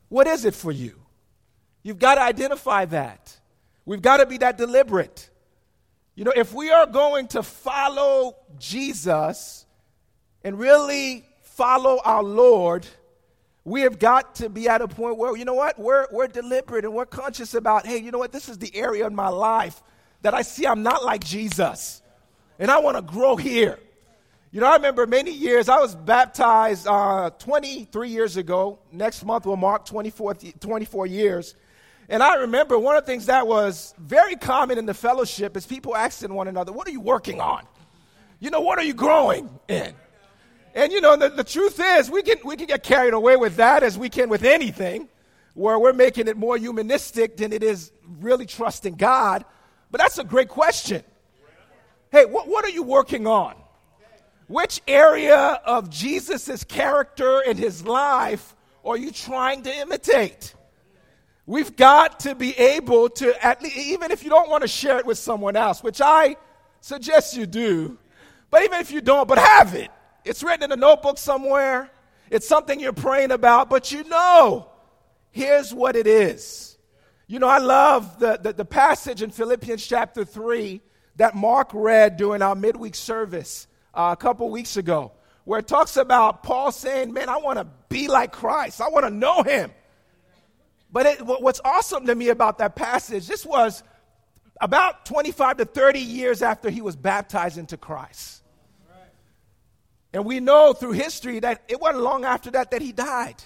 What 0.08 0.26
is 0.26 0.46
it 0.46 0.54
for 0.54 0.72
you? 0.72 0.98
You've 1.82 1.98
got 1.98 2.14
to 2.14 2.22
identify 2.22 2.86
that. 2.86 3.38
We've 3.84 4.00
got 4.00 4.18
to 4.18 4.26
be 4.26 4.38
that 4.38 4.56
deliberate. 4.56 5.28
You 6.14 6.24
know, 6.24 6.32
if 6.34 6.54
we 6.54 6.70
are 6.70 6.86
going 6.86 7.28
to 7.28 7.42
follow 7.42 8.36
Jesus 8.58 9.66
and 10.42 10.58
really 10.58 11.26
follow 11.42 12.00
our 12.04 12.22
Lord, 12.22 12.86
we 13.68 13.82
have 13.82 13.98
got 13.98 14.36
to 14.36 14.48
be 14.48 14.68
at 14.68 14.80
a 14.80 14.88
point 14.88 15.18
where, 15.18 15.36
you 15.36 15.44
know 15.44 15.54
what, 15.54 15.78
we're, 15.78 16.06
we're 16.10 16.26
deliberate 16.26 16.84
and 16.84 16.94
we're 16.94 17.06
conscious 17.06 17.54
about, 17.54 17.86
hey, 17.86 17.98
you 17.98 18.10
know 18.10 18.18
what, 18.18 18.32
this 18.32 18.48
is 18.48 18.58
the 18.58 18.74
area 18.74 19.06
in 19.06 19.14
my 19.14 19.28
life 19.28 19.82
that 20.22 20.34
I 20.34 20.42
see 20.42 20.66
I'm 20.66 20.82
not 20.82 21.04
like 21.04 21.22
Jesus. 21.22 22.02
And 22.58 22.70
I 22.70 22.78
want 22.78 22.96
to 22.96 23.02
grow 23.02 23.36
here. 23.36 23.78
You 24.50 24.62
know, 24.62 24.66
I 24.66 24.76
remember 24.76 25.06
many 25.06 25.32
years, 25.32 25.68
I 25.68 25.78
was 25.78 25.94
baptized 25.94 26.86
uh, 26.86 27.30
23 27.38 28.08
years 28.08 28.38
ago. 28.38 28.78
Next 28.90 29.24
month 29.24 29.44
will 29.44 29.56
mark 29.56 29.84
24, 29.84 30.34
24 30.58 31.06
years. 31.06 31.54
And 32.08 32.22
I 32.22 32.36
remember 32.36 32.78
one 32.78 32.96
of 32.96 33.04
the 33.04 33.12
things 33.12 33.26
that 33.26 33.46
was 33.46 33.94
very 33.98 34.36
common 34.36 34.78
in 34.78 34.86
the 34.86 34.94
fellowship 34.94 35.56
is 35.58 35.66
people 35.66 35.94
asking 35.94 36.32
one 36.32 36.48
another, 36.48 36.72
What 36.72 36.88
are 36.88 36.92
you 36.92 37.02
working 37.02 37.38
on? 37.40 37.66
You 38.40 38.50
know, 38.50 38.62
what 38.62 38.78
are 38.78 38.84
you 38.84 38.94
growing 38.94 39.50
in? 39.68 39.94
And 40.78 40.92
you 40.92 41.00
know, 41.00 41.16
the, 41.16 41.28
the 41.28 41.42
truth 41.42 41.80
is, 41.82 42.08
we 42.08 42.22
can, 42.22 42.36
we 42.44 42.54
can 42.54 42.66
get 42.66 42.84
carried 42.84 43.12
away 43.12 43.34
with 43.34 43.56
that 43.56 43.82
as 43.82 43.98
we 43.98 44.08
can 44.08 44.28
with 44.28 44.44
anything, 44.44 45.08
where 45.54 45.76
we're 45.76 45.92
making 45.92 46.28
it 46.28 46.36
more 46.36 46.56
humanistic 46.56 47.36
than 47.36 47.52
it 47.52 47.64
is 47.64 47.90
really 48.20 48.46
trusting 48.46 48.94
God. 48.94 49.44
But 49.90 50.00
that's 50.00 50.18
a 50.18 50.24
great 50.24 50.48
question. 50.48 51.02
Hey, 52.12 52.26
what, 52.26 52.46
what 52.46 52.64
are 52.64 52.70
you 52.70 52.84
working 52.84 53.26
on? 53.26 53.56
Which 54.46 54.80
area 54.86 55.36
of 55.36 55.90
Jesus' 55.90 56.62
character 56.62 57.42
and 57.44 57.58
his 57.58 57.84
life 57.84 58.54
are 58.84 58.96
you 58.96 59.10
trying 59.10 59.64
to 59.64 59.76
imitate? 59.80 60.54
We've 61.44 61.74
got 61.74 62.20
to 62.20 62.36
be 62.36 62.56
able 62.56 63.08
to, 63.08 63.44
at 63.44 63.60
least, 63.62 63.76
even 63.78 64.12
if 64.12 64.22
you 64.22 64.30
don't 64.30 64.48
want 64.48 64.62
to 64.62 64.68
share 64.68 64.98
it 64.98 65.06
with 65.06 65.18
someone 65.18 65.56
else, 65.56 65.82
which 65.82 66.00
I 66.00 66.36
suggest 66.80 67.36
you 67.36 67.46
do, 67.46 67.98
but 68.48 68.62
even 68.62 68.78
if 68.78 68.92
you 68.92 69.00
don't, 69.00 69.26
but 69.26 69.38
have 69.38 69.74
it. 69.74 69.90
It's 70.28 70.42
written 70.42 70.64
in 70.64 70.72
a 70.72 70.76
notebook 70.76 71.16
somewhere. 71.16 71.90
It's 72.30 72.46
something 72.46 72.78
you're 72.78 72.92
praying 72.92 73.30
about, 73.30 73.70
but 73.70 73.90
you 73.90 74.04
know, 74.04 74.68
here's 75.30 75.72
what 75.72 75.96
it 75.96 76.06
is. 76.06 76.76
You 77.26 77.38
know, 77.38 77.48
I 77.48 77.56
love 77.58 78.18
the, 78.18 78.38
the, 78.42 78.52
the 78.52 78.64
passage 78.66 79.22
in 79.22 79.30
Philippians 79.30 79.86
chapter 79.86 80.26
3 80.26 80.82
that 81.16 81.34
Mark 81.34 81.70
read 81.72 82.18
during 82.18 82.42
our 82.42 82.54
midweek 82.54 82.94
service 82.94 83.66
uh, 83.94 84.10
a 84.12 84.20
couple 84.20 84.50
weeks 84.50 84.76
ago, 84.76 85.12
where 85.44 85.60
it 85.60 85.66
talks 85.66 85.96
about 85.96 86.42
Paul 86.42 86.72
saying, 86.72 87.10
Man, 87.14 87.30
I 87.30 87.38
want 87.38 87.58
to 87.58 87.66
be 87.88 88.08
like 88.08 88.30
Christ, 88.30 88.82
I 88.82 88.88
want 88.90 89.06
to 89.06 89.10
know 89.10 89.42
him. 89.42 89.72
But 90.92 91.06
it, 91.06 91.22
what's 91.22 91.60
awesome 91.64 92.06
to 92.06 92.14
me 92.14 92.28
about 92.28 92.58
that 92.58 92.76
passage, 92.76 93.26
this 93.26 93.46
was 93.46 93.82
about 94.60 95.06
25 95.06 95.58
to 95.58 95.64
30 95.64 96.00
years 96.00 96.42
after 96.42 96.68
he 96.68 96.82
was 96.82 96.96
baptized 96.96 97.56
into 97.56 97.78
Christ. 97.78 98.37
And 100.18 100.26
we 100.26 100.40
know 100.40 100.72
through 100.72 100.94
history 100.94 101.38
that 101.38 101.62
it 101.68 101.80
wasn't 101.80 102.02
long 102.02 102.24
after 102.24 102.50
that 102.50 102.72
that 102.72 102.82
he 102.82 102.90
died. 102.90 103.36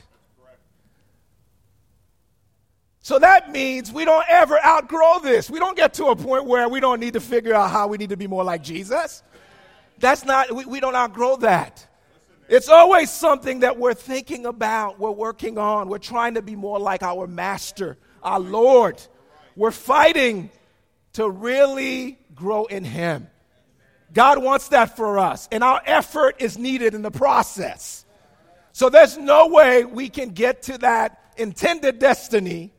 So 3.01 3.19
that 3.19 3.53
means 3.53 3.93
we 3.93 4.07
don't 4.07 4.25
ever 4.27 4.59
outgrow 4.59 5.19
this. 5.19 5.51
We 5.51 5.59
don't 5.59 5.77
get 5.77 5.93
to 5.95 6.07
a 6.07 6.17
point 6.17 6.47
where 6.47 6.71
we 6.71 6.81
don't 6.81 6.99
need 6.99 7.13
to 7.13 7.21
figure 7.21 7.53
out 7.53 7.71
how 7.71 7.89
we 7.89 7.99
need 7.99 8.09
to 8.09 8.17
be 8.17 8.27
more 8.27 8.43
like 8.43 8.63
Jesus. 8.63 9.23
That's 9.99 10.25
not, 10.25 10.51
we, 10.51 10.65
we 10.65 10.81
don't 10.81 10.97
outgrow 10.97 11.37
that. 11.37 11.87
It's 12.49 12.71
always 12.71 13.11
something 13.11 13.61
that 13.61 13.79
we're 13.79 13.93
thinking 13.93 14.47
about, 14.47 14.99
we're 14.99 15.11
working 15.11 15.59
on, 15.59 15.91
we're 15.91 15.99
trying 15.99 16.37
to 16.37 16.43
be 16.43 16.57
more 16.57 16.79
like 16.79 17.03
our 17.03 17.27
Master, 17.27 17.99
our 18.23 18.41
Lord. 18.41 18.99
We're 19.57 19.73
fighting 19.73 20.49
to 21.13 21.29
really 21.29 22.19
grow 22.35 22.65
in 22.65 22.85
Him. 22.85 23.29
God 24.13 24.43
wants 24.43 24.69
that 24.69 24.97
for 24.97 25.19
us, 25.19 25.49
and 25.51 25.65
our 25.65 25.81
effort 25.85 26.37
is 26.39 26.59
needed 26.59 26.95
in 26.95 27.03
the 27.03 27.11
process. 27.11 28.05
So 28.73 28.89
there's 28.89 29.17
no 29.17 29.49
way 29.49 29.85
we 29.85 30.09
can 30.09 30.31
get 30.31 30.63
to 30.65 30.79
that 30.79 31.35
intended 31.37 31.99
destiny 31.99 32.73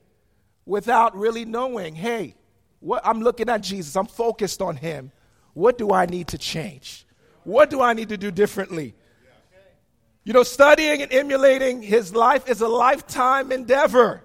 without 0.66 1.16
really 1.16 1.46
knowing 1.46 1.96
hey, 1.96 2.36
what, 2.80 3.06
I'm 3.06 3.22
looking 3.22 3.50
at 3.50 3.62
Jesus, 3.62 3.96
I'm 3.96 4.08
focused 4.08 4.62
on 4.62 4.76
Him. 4.76 5.12
What 5.54 5.78
do 5.78 5.92
I 5.92 6.06
need 6.06 6.28
to 6.30 6.38
change? 6.38 7.06
What 7.44 7.70
do 7.70 7.82
I 7.82 7.94
need 7.94 8.10
to 8.10 8.18
do 8.18 8.32
differently? 8.32 8.96
You 10.24 10.34
know, 10.34 10.44
studying 10.44 11.02
and 11.02 11.12
emulating 11.12 11.82
his 11.82 12.16
life 12.16 12.50
is 12.50 12.62
a 12.62 12.68
lifetime 12.68 13.52
endeavor. 13.52 14.24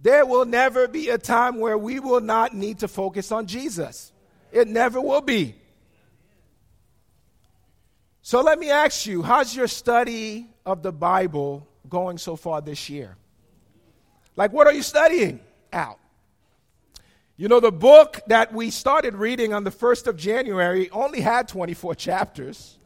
There 0.00 0.24
will 0.24 0.44
never 0.44 0.86
be 0.86 1.08
a 1.08 1.18
time 1.18 1.58
where 1.58 1.76
we 1.76 1.98
will 1.98 2.20
not 2.20 2.54
need 2.54 2.78
to 2.78 2.88
focus 2.88 3.32
on 3.32 3.46
Jesus. 3.46 4.12
It 4.52 4.68
never 4.68 5.00
will 5.00 5.20
be. 5.20 5.56
So 8.30 8.42
let 8.42 8.60
me 8.60 8.70
ask 8.70 9.06
you 9.06 9.22
how's 9.22 9.56
your 9.56 9.66
study 9.66 10.46
of 10.64 10.84
the 10.84 10.92
Bible 10.92 11.66
going 11.88 12.16
so 12.16 12.36
far 12.36 12.60
this 12.60 12.88
year? 12.88 13.16
Like, 14.36 14.52
what 14.52 14.68
are 14.68 14.72
you 14.72 14.84
studying 14.84 15.40
out? 15.72 15.98
You 17.36 17.48
know, 17.48 17.58
the 17.58 17.72
book 17.72 18.20
that 18.28 18.52
we 18.54 18.70
started 18.70 19.16
reading 19.16 19.52
on 19.52 19.64
the 19.64 19.72
1st 19.72 20.06
of 20.06 20.16
January 20.16 20.88
only 20.90 21.20
had 21.20 21.48
24 21.48 21.96
chapters. 21.96 22.78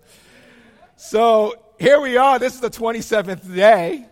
So 0.97 1.63
here 1.79 2.01
we 2.01 2.17
are. 2.17 2.39
This 2.39 2.55
is 2.55 2.61
the 2.61 2.71
27th 2.71 3.55
day. 3.55 4.07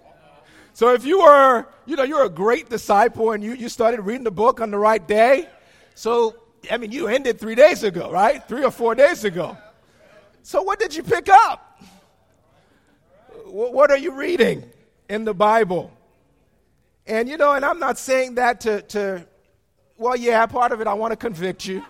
So 0.74 0.92
if 0.92 1.06
you 1.06 1.22
were, 1.22 1.64
you 1.86 1.96
know, 1.96 2.02
you're 2.02 2.26
a 2.26 2.28
great 2.28 2.68
disciple 2.68 3.32
and 3.32 3.42
you, 3.42 3.54
you 3.54 3.70
started 3.70 4.02
reading 4.02 4.24
the 4.24 4.30
book 4.30 4.60
on 4.60 4.70
the 4.70 4.78
right 4.78 5.08
day. 5.08 5.48
So, 5.94 6.36
I 6.70 6.76
mean, 6.76 6.92
you 6.92 7.08
ended 7.08 7.40
three 7.40 7.54
days 7.54 7.84
ago, 7.84 8.10
right? 8.10 8.46
Three 8.46 8.64
or 8.64 8.70
four 8.70 8.94
days 8.94 9.24
ago. 9.24 9.56
So 10.42 10.62
what 10.62 10.78
did 10.78 10.94
you 10.94 11.02
pick 11.02 11.28
up? 11.28 11.80
What 13.46 13.90
are 13.90 13.98
you 13.98 14.12
reading 14.12 14.64
in 15.08 15.24
the 15.24 15.34
Bible? 15.34 15.92
And, 17.06 17.28
you 17.28 17.36
know, 17.36 17.52
and 17.52 17.64
I'm 17.64 17.78
not 17.78 17.98
saying 17.98 18.36
that 18.36 18.60
to, 18.62 18.82
to 18.82 19.26
well, 19.96 20.16
yeah, 20.16 20.44
part 20.46 20.72
of 20.72 20.80
it 20.80 20.86
I 20.86 20.94
want 20.94 21.12
to 21.12 21.16
convict 21.16 21.66
you. 21.66 21.84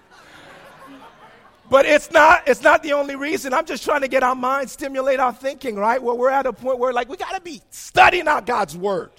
But 1.71 1.87
it's 1.87 2.11
not, 2.11 2.47
it's 2.47 2.63
not 2.63 2.83
the 2.83 2.93
only 2.93 3.17
reason. 3.17 3.55
I'm 3.55 3.65
just 3.65 3.83
trying 3.83 4.03
to 4.03 4.09
get 4.09 4.23
our 4.23 4.35
minds, 4.35 4.73
stimulate 4.73 5.21
our 5.21 5.33
thinking, 5.33 5.77
right? 5.77 6.03
Where 6.03 6.15
we're 6.15 6.29
at 6.29 6.45
a 6.45 6.53
point 6.53 6.79
where, 6.79 6.93
like, 6.93 7.09
we 7.09 7.17
got 7.17 7.35
to 7.35 7.41
be 7.41 7.63
studying 7.71 8.29
out 8.29 8.45
God's 8.45 8.77
Word. 8.77 9.11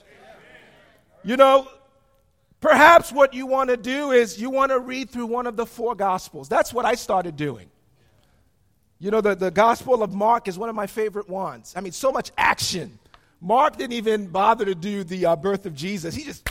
You 1.24 1.36
know, 1.36 1.68
perhaps 2.60 3.12
what 3.12 3.34
you 3.34 3.48
want 3.48 3.72
to 3.72 3.78
do 3.78 4.12
is 4.12 4.40
you 4.40 4.52
want 4.52 4.72
to 4.72 4.80
read 4.80 5.10
through 5.10 5.26
one 5.26 5.48
of 5.48 5.56
the 5.56 5.66
four 5.66 5.96
Gospels. 5.96 6.48
That's 6.48 6.72
what 6.72 6.86
I 6.86 6.94
started 6.94 7.36
doing. 7.36 7.72
You 9.04 9.12
know, 9.12 9.20
the, 9.20 9.36
the 9.36 9.52
Gospel 9.52 10.02
of 10.02 10.14
Mark 10.14 10.48
is 10.48 10.58
one 10.58 10.70
of 10.70 10.76
my 10.76 10.88
favorite 10.88 11.28
ones. 11.28 11.74
I 11.76 11.82
mean, 11.82 11.92
so 11.92 12.10
much 12.10 12.32
action. 12.38 13.00
Mark 13.42 13.76
didn't 13.76 13.92
even 13.92 14.28
bother 14.28 14.64
to 14.64 14.74
do 14.74 15.04
the 15.04 15.26
uh, 15.26 15.36
birth 15.36 15.66
of 15.66 15.76
Jesus, 15.76 16.16
he 16.16 16.24
just 16.24 16.50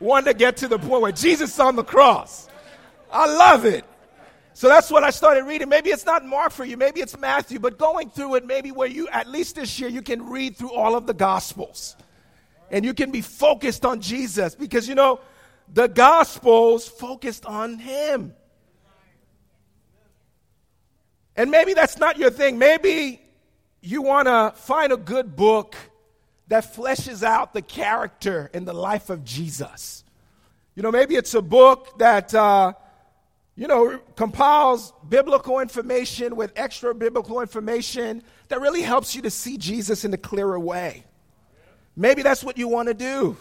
wanted 0.00 0.32
to 0.32 0.34
get 0.34 0.56
to 0.56 0.66
the 0.66 0.80
point 0.80 1.00
where 1.00 1.12
Jesus 1.12 1.60
on 1.60 1.76
the 1.76 1.84
cross. 1.84 2.48
I 3.12 3.32
love 3.32 3.66
it. 3.66 3.84
So 4.52 4.66
that's 4.66 4.90
what 4.90 5.04
I 5.04 5.10
started 5.10 5.44
reading. 5.44 5.68
Maybe 5.68 5.90
it's 5.90 6.04
not 6.04 6.24
Mark 6.24 6.50
for 6.50 6.64
you, 6.64 6.76
maybe 6.76 7.02
it's 7.02 7.16
Matthew, 7.16 7.60
but 7.60 7.78
going 7.78 8.10
through 8.10 8.34
it, 8.34 8.46
maybe 8.46 8.72
where 8.72 8.88
you, 8.88 9.06
at 9.06 9.28
least 9.28 9.54
this 9.54 9.78
year, 9.78 9.88
you 9.88 10.02
can 10.02 10.28
read 10.28 10.56
through 10.56 10.72
all 10.72 10.96
of 10.96 11.06
the 11.06 11.14
Gospels. 11.14 11.94
And 12.72 12.84
you 12.84 12.94
can 12.94 13.12
be 13.12 13.20
focused 13.20 13.84
on 13.84 14.00
Jesus 14.00 14.56
because, 14.56 14.88
you 14.88 14.96
know, 14.96 15.20
the 15.72 15.86
Gospels 15.86 16.88
focused 16.88 17.46
on 17.46 17.78
Him. 17.78 18.34
And 21.40 21.50
maybe 21.50 21.72
that's 21.72 21.96
not 21.96 22.18
your 22.18 22.28
thing. 22.28 22.58
Maybe 22.58 23.18
you 23.80 24.02
want 24.02 24.28
to 24.28 24.52
find 24.60 24.92
a 24.92 24.98
good 24.98 25.36
book 25.36 25.74
that 26.48 26.74
fleshes 26.74 27.22
out 27.22 27.54
the 27.54 27.62
character 27.62 28.50
and 28.52 28.68
the 28.68 28.74
life 28.74 29.08
of 29.08 29.24
Jesus. 29.24 30.04
You 30.74 30.82
know, 30.82 30.92
maybe 30.92 31.16
it's 31.16 31.32
a 31.32 31.40
book 31.40 31.98
that, 31.98 32.34
uh, 32.34 32.74
you 33.56 33.68
know, 33.68 34.00
compiles 34.16 34.92
biblical 35.08 35.60
information 35.60 36.36
with 36.36 36.52
extra 36.56 36.94
biblical 36.94 37.40
information 37.40 38.22
that 38.48 38.60
really 38.60 38.82
helps 38.82 39.14
you 39.14 39.22
to 39.22 39.30
see 39.30 39.56
Jesus 39.56 40.04
in 40.04 40.12
a 40.12 40.18
clearer 40.18 40.60
way. 40.60 41.04
Maybe 41.96 42.20
that's 42.20 42.44
what 42.44 42.58
you 42.58 42.68
want 42.68 42.88
to 42.88 42.94
do. 42.94 43.38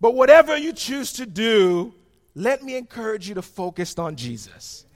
But 0.00 0.16
whatever 0.16 0.56
you 0.56 0.72
choose 0.72 1.12
to 1.12 1.26
do, 1.26 1.94
let 2.34 2.64
me 2.64 2.74
encourage 2.74 3.28
you 3.28 3.36
to 3.36 3.42
focus 3.42 3.96
on 3.96 4.16
Jesus. 4.16 4.86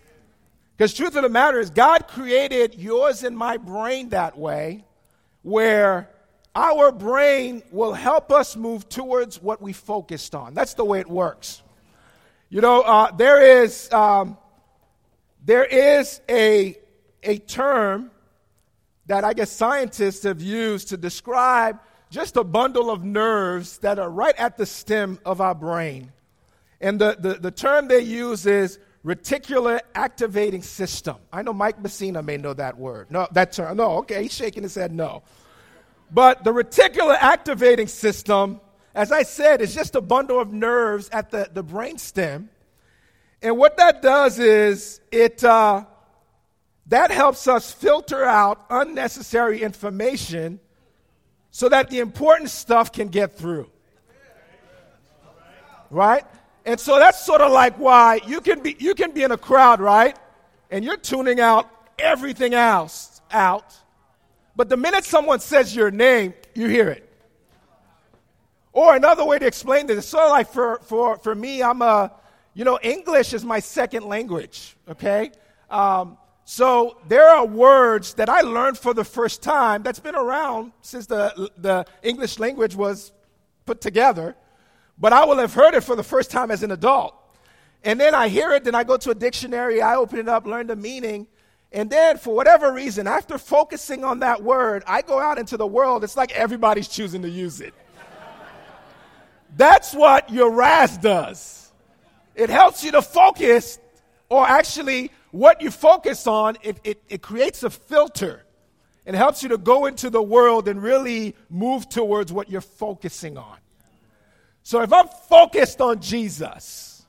Because 0.77 0.93
truth 0.93 1.15
of 1.15 1.23
the 1.23 1.29
matter 1.29 1.61
is, 1.61 1.71
God 1.71 2.09
created 2.09 2.75
yours 2.75 3.23
and 3.23 3.37
my 3.37 3.57
brain 3.57 4.09
that 4.09 4.37
way, 4.37 4.85
where 5.43 6.11
our 6.55 6.91
brain 6.91 7.63
will 7.71 7.93
help 7.93 8.33
us 8.33 8.57
move 8.57 8.89
towards 8.89 9.41
what 9.41 9.63
we 9.63 9.73
focused 9.73 10.35
on. 10.35 10.55
That's 10.55 10.75
the 10.75 10.85
way 10.85 11.01
it 11.01 11.09
works. 11.09 11.63
You 12.49 12.61
know, 12.61 12.83
uh, 12.83 13.11
there 13.13 13.63
is 13.63 13.91
um, 13.93 14.37
there 15.45 15.65
is 15.65 16.21
a 16.29 16.77
a 17.23 17.39
term 17.39 18.11
that 19.07 19.25
I 19.25 19.33
guess 19.33 19.51
scientists 19.51 20.23
have 20.25 20.41
used 20.41 20.89
to 20.89 20.97
describe 20.97 21.79
just 22.11 22.37
a 22.37 22.45
bundle 22.45 22.91
of 22.91 23.05
nerves 23.05 23.79
that 23.79 23.99
are 23.99 24.11
right 24.11 24.35
at 24.37 24.57
the 24.57 24.67
stem 24.67 25.19
of 25.25 25.41
our 25.41 25.55
brain. 25.55 26.13
And 26.81 27.01
the, 27.01 27.17
the, 27.19 27.35
the 27.35 27.51
term 27.51 27.89
they 27.89 28.01
use 28.01 28.47
is 28.47 28.79
reticular 29.05 29.81
activating 29.95 30.63
system. 30.63 31.17
I 31.33 31.43
know 31.43 31.53
Mike 31.53 31.81
Messina 31.81 32.23
may 32.23 32.37
know 32.37 32.55
that 32.55 32.79
word. 32.79 33.11
No, 33.11 33.29
that 33.33 33.53
term. 33.53 33.77
No, 33.77 33.99
okay, 33.99 34.23
he's 34.23 34.33
shaking 34.33 34.63
his 34.63 34.75
head 34.75 34.93
no. 34.93 35.23
But 36.11 36.45
the 36.45 36.53
reticular 36.53 37.17
activating 37.21 37.89
system, 37.89 38.61
as 38.95 39.13
I 39.13 39.23
said, 39.23 39.61
is 39.61 39.75
just 39.75 39.95
a 39.95 40.01
bundle 40.01 40.41
of 40.41 40.53
nerves 40.53 41.09
at 41.11 41.31
the, 41.31 41.51
the 41.53 41.63
brain 41.63 41.99
stem. 41.99 42.49
And 43.43 43.59
what 43.59 43.77
that 43.77 44.01
does 44.01 44.39
is 44.39 45.01
it, 45.13 45.45
uh, 45.45 45.85
that 46.87 47.11
helps 47.11 47.47
us 47.47 47.73
filter 47.73 48.25
out 48.25 48.65
unnecessary 48.71 49.63
information 49.63 50.61
so 51.51 51.69
that 51.69 51.91
the 51.91 51.99
important 51.99 52.51
stuff 52.51 52.91
can 52.91 53.09
get 53.09 53.37
through. 53.37 53.71
Right? 55.91 56.25
And 56.65 56.81
so 56.81 56.99
that's 56.99 57.25
sort 57.25 57.41
of 57.41 57.53
like 57.53 57.79
why 57.79 58.21
you 58.27 58.41
can 58.41 58.63
be 58.63 58.77
you 58.79 58.95
can 58.95 59.13
be 59.13 59.23
in 59.23 59.33
a 59.33 59.37
crowd, 59.37 59.81
right? 59.81 60.17
And 60.71 60.85
you're 60.85 60.97
tuning 60.97 61.41
out 61.41 61.71
everything 61.99 62.55
else 62.55 63.21
out. 63.31 63.75
But 64.57 64.69
the 64.69 64.77
minute 64.77 65.05
someone 65.05 65.41
says 65.41 65.75
your 65.75 65.91
name, 65.91 66.35
you 66.55 66.69
hear 66.69 66.89
it. 66.89 67.09
Or 68.73 68.97
another 68.97 69.25
way 69.25 69.39
to 69.39 69.47
explain 69.47 69.87
this, 69.87 69.99
it's 69.99 70.09
sort 70.09 70.25
of 70.25 70.31
like 70.31 70.51
for, 70.51 70.81
for, 70.83 71.17
for 71.19 71.35
me, 71.35 71.63
I'm 71.63 71.81
a, 71.81 72.13
you 72.55 72.65
know, 72.65 72.79
English 72.83 73.33
is 73.33 73.45
my 73.45 73.61
second 73.61 74.05
language, 74.05 74.77
okay? 74.89 75.31
Um, 75.71 76.19
so 76.45 76.99
there 77.09 77.29
are 77.29 77.47
words 77.47 78.15
that 78.15 78.29
I 78.29 78.41
learned 78.41 78.77
for 78.77 78.93
the 78.93 79.05
first 79.05 79.43
time 79.43 79.83
that's 79.85 80.01
been 80.01 80.17
around 80.17 80.73
since 80.83 81.07
the, 81.07 81.51
the 81.57 81.87
English 82.03 82.41
language 82.41 82.75
was 82.75 83.13
put 83.65 83.81
together, 83.81 84.35
but 84.99 85.13
I 85.13 85.25
will 85.25 85.39
have 85.39 85.55
heard 85.55 85.75
it 85.75 85.83
for 85.83 85.97
the 85.97 86.03
first 86.03 86.31
time 86.31 86.51
as 86.51 86.63
an 86.63 86.71
adult. 86.71 87.15
And 87.83 88.01
then 88.01 88.15
I 88.15 88.29
hear 88.29 88.53
it, 88.53 88.65
then 88.65 88.75
I 88.75 88.85
go 88.85 88.97
to 88.97 89.11
a 89.11 89.15
dictionary, 89.15 89.83
I 89.83 89.97
open 89.97 90.19
it 90.19 90.29
up, 90.29 90.47
learn 90.47 90.69
the 90.69 90.77
meaning, 90.77 91.27
and 91.75 91.91
then 91.91 92.19
for 92.19 92.35
whatever 92.35 92.73
reason, 92.73 93.09
after 93.09 93.37
focusing 93.37 94.05
on 94.05 94.21
that 94.21 94.43
word, 94.43 94.85
I 94.87 95.03
go 95.03 95.19
out 95.19 95.39
into 95.39 95.57
the 95.57 95.67
world, 95.67 96.05
it's 96.05 96.17
like 96.17 96.31
everybody's 96.31 96.87
choosing 96.87 97.23
to 97.23 97.29
use 97.29 97.61
it. 97.61 97.75
That's 99.57 99.93
what 99.93 100.31
your 100.31 100.51
RAS 100.51 100.97
does. 100.99 101.73
It 102.37 102.49
helps 102.49 102.85
you 102.85 102.93
to 102.93 103.03
focus, 103.03 103.79
or 104.29 104.47
actually, 104.47 105.11
what 105.33 105.63
you 105.63 105.71
focus 105.73 106.29
on, 106.29 106.57
it, 106.63 106.79
it, 106.85 107.03
it 107.09 107.23
creates 107.23 107.65
a 107.65 107.71
filter. 107.71 108.45
It 109.05 109.15
helps 109.15 109.43
you 109.43 109.49
to 109.51 109.59
go 109.59 109.87
into 109.87 110.11
the 110.11 110.23
world 110.23 110.69
and 110.69 110.81
really 110.81 111.35
move 111.51 111.89
towards 111.89 112.33
what 112.33 112.49
you're 112.49 112.61
focusing 112.61 113.37
on. 113.37 113.57
So 114.65 114.81
if 114.81 114.93
I'm 114.93 115.07
focused 115.29 115.81
on 115.83 116.01
Jesus 116.01 117.03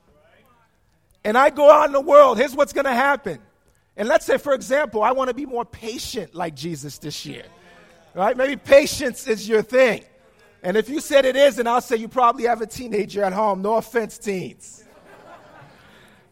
and 1.24 1.36
I 1.36 1.50
go 1.50 1.70
out 1.70 1.86
in 1.86 1.92
the 1.92 2.00
world, 2.00 2.38
here's 2.38 2.54
what's 2.54 2.74
going 2.74 2.84
to 2.84 2.94
happen. 2.94 3.38
And 3.96 4.06
let's 4.06 4.26
say, 4.26 4.36
for 4.36 4.52
example, 4.52 5.02
I 5.02 5.12
want 5.12 5.28
to 5.28 5.34
be 5.34 5.46
more 5.46 5.64
patient 5.64 6.34
like 6.34 6.54
Jesus 6.54 6.98
this 6.98 7.24
year. 7.24 7.44
Right? 8.14 8.36
Maybe 8.36 8.56
patience 8.56 9.26
is 9.26 9.48
your 9.48 9.62
thing. 9.62 10.04
And 10.62 10.76
if 10.76 10.90
you 10.90 11.00
said 11.00 11.24
it 11.24 11.34
is, 11.34 11.56
then 11.56 11.66
I'll 11.66 11.80
say 11.80 11.96
you 11.96 12.08
probably 12.08 12.44
have 12.44 12.60
a 12.60 12.66
teenager 12.66 13.24
at 13.24 13.32
home. 13.32 13.62
No 13.62 13.76
offense, 13.76 14.18
teens. 14.18 14.84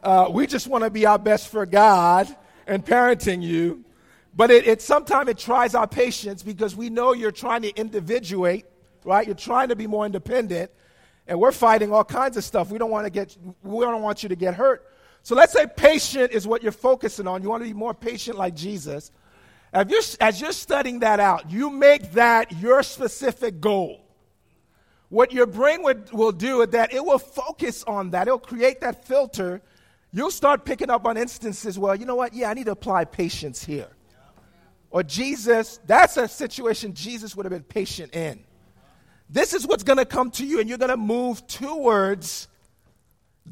Uh, 0.02 0.28
we 0.30 0.46
just 0.46 0.66
want 0.66 0.84
to 0.84 0.90
be 0.90 1.06
our 1.06 1.18
best 1.18 1.48
for 1.48 1.64
God 1.64 2.28
and 2.66 2.84
parenting 2.84 3.42
you. 3.42 3.82
But 4.37 4.50
it, 4.50 4.66
it 4.66 4.82
sometimes 4.82 5.30
it 5.30 5.38
tries 5.38 5.74
our 5.74 5.87
patience 5.87 6.42
because 6.42 6.76
we 6.76 6.90
know 6.90 7.14
you're 7.14 7.30
trying 7.30 7.62
to 7.62 7.74
individuate, 7.74 8.66
right? 9.04 9.26
You're 9.26 9.37
trying 9.37 9.68
to 9.68 9.76
be 9.76 9.87
more 9.87 10.04
independent, 10.04 10.70
and 11.26 11.38
we're 11.38 11.52
fighting 11.52 11.92
all 11.92 12.04
kinds 12.04 12.37
of 12.37 12.44
stuff. 12.44 12.70
We 12.70 12.78
don't 12.78 12.90
want 12.90 13.06
to 13.06 13.10
get, 13.10 13.37
we 13.62 13.84
don't 13.84 14.02
want 14.02 14.22
you 14.22 14.28
to 14.28 14.37
get 14.37 14.54
hurt. 14.54 14.87
So 15.22 15.34
let's 15.34 15.52
say 15.52 15.66
patient 15.66 16.32
is 16.32 16.46
what 16.46 16.62
you're 16.62 16.72
focusing 16.72 17.26
on. 17.26 17.42
You 17.42 17.48
want 17.48 17.62
to 17.62 17.68
be 17.68 17.72
more 17.74 17.94
patient 17.94 18.37
like 18.37 18.54
Jesus. 18.54 19.10
As 19.72 19.88
you're, 19.88 20.02
as 20.20 20.40
you're 20.40 20.52
studying 20.52 21.00
that 21.00 21.20
out, 21.20 21.50
you 21.50 21.70
make 21.70 22.12
that 22.12 22.52
your 22.52 22.82
specific 22.82 23.60
goal. 23.60 24.00
What 25.08 25.32
your 25.32 25.46
brain 25.46 25.82
would, 25.82 26.12
will 26.12 26.32
do 26.32 26.62
is 26.62 26.68
that 26.70 26.92
it 26.92 27.04
will 27.04 27.18
focus 27.18 27.84
on 27.84 28.10
that. 28.10 28.28
It'll 28.28 28.38
create 28.38 28.80
that 28.80 29.06
filter 29.06 29.62
you'll 30.14 30.30
start 30.30 30.64
picking 30.64 30.88
up 30.88 31.06
on 31.06 31.16
instances 31.16 31.78
where, 31.78 31.94
you 31.96 32.06
know 32.06 32.14
what, 32.14 32.32
yeah, 32.32 32.48
I 32.48 32.54
need 32.54 32.66
to 32.66 32.70
apply 32.70 33.04
patience 33.04 33.64
here. 33.64 33.88
Or 34.90 35.02
Jesus, 35.02 35.80
that's 35.87 36.16
a 36.16 36.28
situation 36.28 36.94
Jesus 36.94 37.34
would 37.34 37.44
have 37.44 37.52
been 37.52 37.64
patient 37.64 38.14
in. 38.14 38.44
This 39.28 39.54
is 39.54 39.66
what's 39.66 39.82
going 39.82 39.98
to 39.98 40.04
come 40.04 40.30
to 40.32 40.46
you, 40.46 40.60
and 40.60 40.68
you're 40.68 40.78
going 40.78 40.90
to 40.90 40.96
move 40.96 41.46
towards 41.46 42.48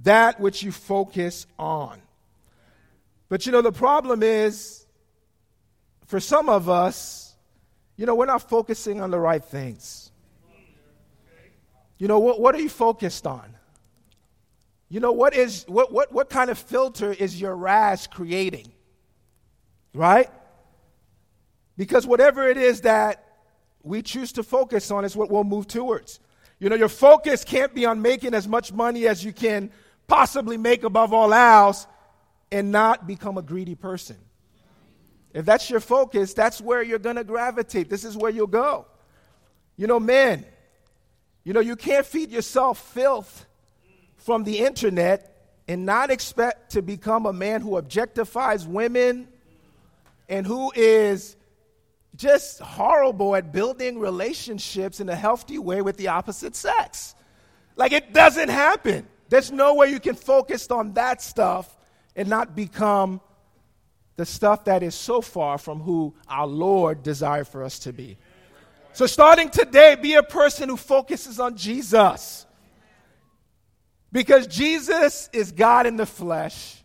that 0.02 0.40
which 0.40 0.62
you 0.62 0.72
focus 0.72 1.46
on. 1.58 2.00
But 3.28 3.46
you 3.46 3.52
know, 3.52 3.62
the 3.62 3.72
problem 3.72 4.22
is, 4.22 4.87
for 6.06 6.20
some 6.20 6.48
of 6.48 6.68
us, 6.68 7.35
you 7.96 8.06
know, 8.06 8.14
we're 8.14 8.26
not 8.26 8.48
focusing 8.48 9.00
on 9.00 9.11
the 9.11 9.18
right 9.18 9.42
things. 9.42 10.11
You 11.98 12.08
know, 12.08 12.18
what, 12.18 12.40
what 12.40 12.54
are 12.54 12.61
you 12.61 12.68
focused 12.68 13.26
on? 13.26 13.54
You 14.88 15.00
know, 15.00 15.12
what, 15.12 15.35
is, 15.35 15.64
what, 15.68 15.92
what, 15.92 16.12
what 16.12 16.28
kind 16.28 16.50
of 16.50 16.58
filter 16.58 17.12
is 17.12 17.40
your 17.40 17.56
RAS 17.56 18.06
creating? 18.06 18.72
Right? 19.94 20.28
Because 21.76 22.06
whatever 22.06 22.48
it 22.48 22.56
is 22.58 22.82
that 22.82 23.24
we 23.83 24.03
choose 24.03 24.33
to 24.33 24.42
focus 24.42 24.90
on 24.90 25.05
is 25.05 25.16
what 25.16 25.31
we'll 25.31 25.45
move 25.45 25.66
towards. 25.66 26.21
You 26.59 26.68
know, 26.68 26.77
your 26.77 26.88
focus 26.88 27.45
can't 27.45 27.75
be 27.75 27.87
on 27.87 28.01
making 28.01 28.35
as 28.35 28.47
much 28.47 28.73
money 28.73 29.09
as 29.09 29.25
you 29.25 29.33
can 29.33 29.71
possibly 30.07 30.57
make 30.57 30.85
above 30.85 31.12
all 31.12 31.35
else 31.35 31.87
and 32.51 32.71
not 32.71 33.07
become 33.07 33.38
a 33.38 33.42
greedy 33.42 33.75
person. 33.75 34.16
If 35.33 35.45
that's 35.45 35.71
your 35.71 35.81
focus, 35.81 36.35
that's 36.35 36.61
where 36.61 36.83
you're 36.83 36.99
going 36.99 37.16
to 37.16 37.25
gravitate. 37.25 37.88
This 37.88 38.05
is 38.05 38.16
where 38.16 38.31
you'll 38.31 38.47
go. 38.47 38.87
You 39.77 39.87
know, 39.87 39.99
men, 39.99 40.45
you 41.45 41.53
know, 41.53 41.61
you 41.61 41.75
can't 41.75 42.05
feed 42.05 42.31
yourself 42.31 42.92
filth 42.92 43.47
from 44.18 44.45
the 44.45 44.59
internet 44.59 45.33
and 45.66 45.87
not 45.87 46.11
expect 46.11 46.73
to 46.73 46.83
become 46.83 47.27
a 47.27 47.33
man 47.33 47.61
who 47.61 47.71
objectifies 47.71 48.66
women 48.66 49.27
and 50.29 50.47
who 50.47 50.71
is 50.75 51.37
just 52.16 52.61
horrible 52.61 53.35
at 53.35 53.53
building 53.53 53.98
relationships 53.98 55.01
in 55.01 55.09
a 55.09 55.16
healthy 55.16 55.59
way 55.59 55.83
with 55.83 55.96
the 55.96 56.09
opposite 56.09 56.55
sex. 56.55 57.14
Like 57.77 57.92
it 57.92 58.12
doesn't 58.12 58.51
happen. 58.51 59.07
There's 59.29 59.51
no 59.51 59.75
way 59.75 59.88
you 59.90 60.01
can 60.01 60.14
focus 60.14 60.70
on 60.70 60.92
that 60.94 61.22
stuff 61.22 61.79
and 62.14 62.29
not 62.29 62.55
become 62.55 63.20
the 64.16 64.27
stuff 64.27 64.66
that 64.66 64.83
is 64.83 64.94
so 64.94 65.22
far 65.22 65.57
from 65.57 65.81
who 65.81 66.14
our 66.29 66.46
Lord 66.46 67.03
desired 67.03 67.48
for 67.48 67.64
us 67.64 67.79
to 67.81 67.92
be. 67.92 68.18
So, 68.92 69.07
starting 69.07 69.48
today, 69.48 69.94
be 69.94 70.14
a 70.14 70.22
person 70.22 70.68
who 70.68 70.77
focuses 70.77 71.40
on 71.40 71.57
Jesus. 71.57 72.44
Because 74.12 74.46
Jesus 74.46 75.31
is 75.33 75.51
God 75.51 75.87
in 75.87 75.96
the 75.96 76.05
flesh. 76.05 76.82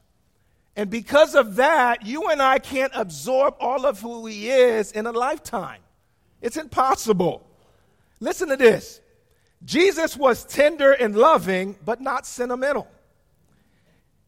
And 0.78 0.90
because 0.90 1.36
of 1.36 1.58
that, 1.58 2.06
you 2.06 2.30
and 2.30 2.42
I 2.42 2.60
can't 2.60 2.94
absorb 2.96 3.56
all 3.60 3.86
of 3.86 4.00
who 4.00 4.26
He 4.28 4.50
is 4.50 4.94
in 4.94 5.06
a 5.06 5.12
lifetime. 5.12 5.82
It's 6.42 6.56
impossible. 6.56 7.46
Listen 8.22 8.48
to 8.50 8.56
this 8.56 9.02
Jesus 9.66 10.16
was 10.16 10.46
tender 10.46 10.94
and 10.94 11.16
loving, 11.16 11.78
but 11.84 12.00
not 12.00 12.26
sentimental. 12.26 12.88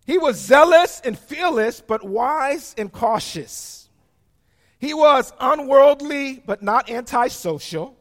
He 0.06 0.18
was 0.18 0.38
zealous 0.38 1.02
and 1.06 1.18
fearless, 1.18 1.82
but 1.82 2.04
wise 2.04 2.76
and 2.78 2.92
cautious. 2.92 3.88
He 4.80 4.94
was 4.94 5.32
unworldly, 5.40 6.42
but 6.46 6.62
not 6.62 6.90
antisocial. 6.90 7.96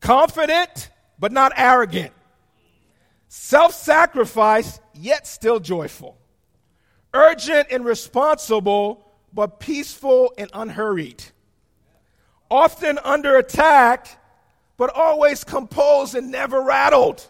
Confident, 0.00 0.88
but 1.18 1.30
not 1.30 1.52
arrogant 1.56 2.12
self 3.34 3.74
sacrifice, 3.74 4.78
yet 4.94 5.26
still 5.26 5.58
joyful, 5.58 6.16
urgent 7.14 7.68
and 7.70 7.84
responsible, 7.84 9.10
but 9.32 9.60
peaceful 9.60 10.34
and 10.36 10.50
unhurried, 10.52 11.24
often 12.50 12.98
under 13.02 13.36
attack, 13.36 14.20
but 14.76 14.94
always 14.94 15.44
composed 15.44 16.14
and 16.14 16.30
never 16.30 16.60
rattled. 16.60 17.26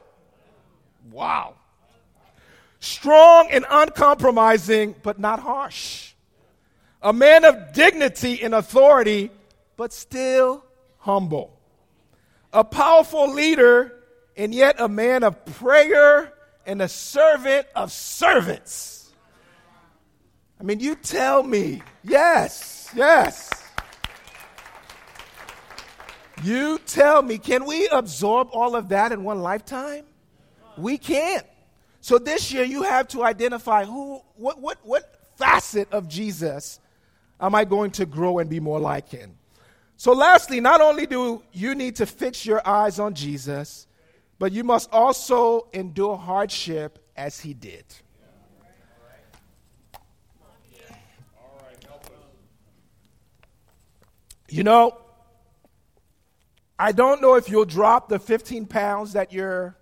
Wow. 1.13 1.55
Strong 2.81 3.49
and 3.51 3.65
uncompromising, 3.71 4.97
but 5.03 5.19
not 5.19 5.41
harsh. 5.41 6.13
A 7.03 7.13
man 7.13 7.45
of 7.45 7.73
dignity 7.73 8.43
and 8.43 8.55
authority, 8.55 9.31
but 9.77 9.93
still 9.93 10.65
humble. 10.99 11.59
A 12.53 12.65
powerful 12.65 13.31
leader, 13.31 13.93
and 14.37 14.55
yet 14.55 14.77
a 14.79 14.89
man 14.89 15.23
of 15.23 15.45
prayer 15.45 16.33
and 16.67 16.81
a 16.81 16.89
servant 16.89 17.67
of 17.75 17.93
servants. 17.93 19.04
I 20.61 20.63
mean, 20.63 20.81
you 20.81 20.95
tell 20.95 21.43
me. 21.43 21.83
Yes, 22.03 22.91
yes. 22.95 23.51
You 26.43 26.79
tell 26.87 27.23
me, 27.23 27.39
can 27.39 27.65
we 27.65 27.89
absorb 27.89 28.49
all 28.53 28.77
of 28.77 28.89
that 28.91 29.13
in 29.13 29.25
one 29.25 29.41
lifetime? 29.41 30.05
We 30.77 30.99
can't. 30.99 31.47
So 32.01 32.19
this 32.19 32.53
year 32.53 32.65
you 32.65 32.83
have 32.83 33.09
to 33.09 33.25
identify 33.25 33.85
who 33.85 34.21
what 34.37 34.61
what 34.61 34.79
what 34.83 35.21
facet 35.37 35.91
of 35.91 36.07
Jesus 36.07 36.81
am 37.41 37.55
I 37.55 37.65
going 37.65 37.93
to 37.93 38.07
grow 38.07 38.41
and 38.41 38.51
be 38.51 38.61
more 38.61 38.79
like 38.79 39.09
him? 39.09 39.37
So 39.97 40.13
lastly, 40.13 40.61
not 40.61 40.81
only 40.81 41.07
do 41.07 41.43
you 41.53 41.75
need 41.75 41.97
to 41.97 42.07
fix 42.07 42.45
your 42.45 42.67
eyes 42.67 42.99
on 42.99 43.15
Jesus, 43.15 43.87
but 44.39 44.53
you 44.53 44.65
must 44.65 44.93
also 44.93 45.69
endure 45.73 46.17
hardship 46.17 46.99
as 47.17 47.41
he 47.41 47.55
did. 47.55 47.85
You 54.55 54.63
know, 54.63 54.97
I 56.79 56.93
don't 56.93 57.21
know 57.21 57.35
if 57.35 57.49
you'll 57.49 57.65
drop 57.65 58.09
the 58.09 58.21
15 58.21 58.67
pounds 58.67 59.15
that 59.15 59.33
you're 59.33 59.77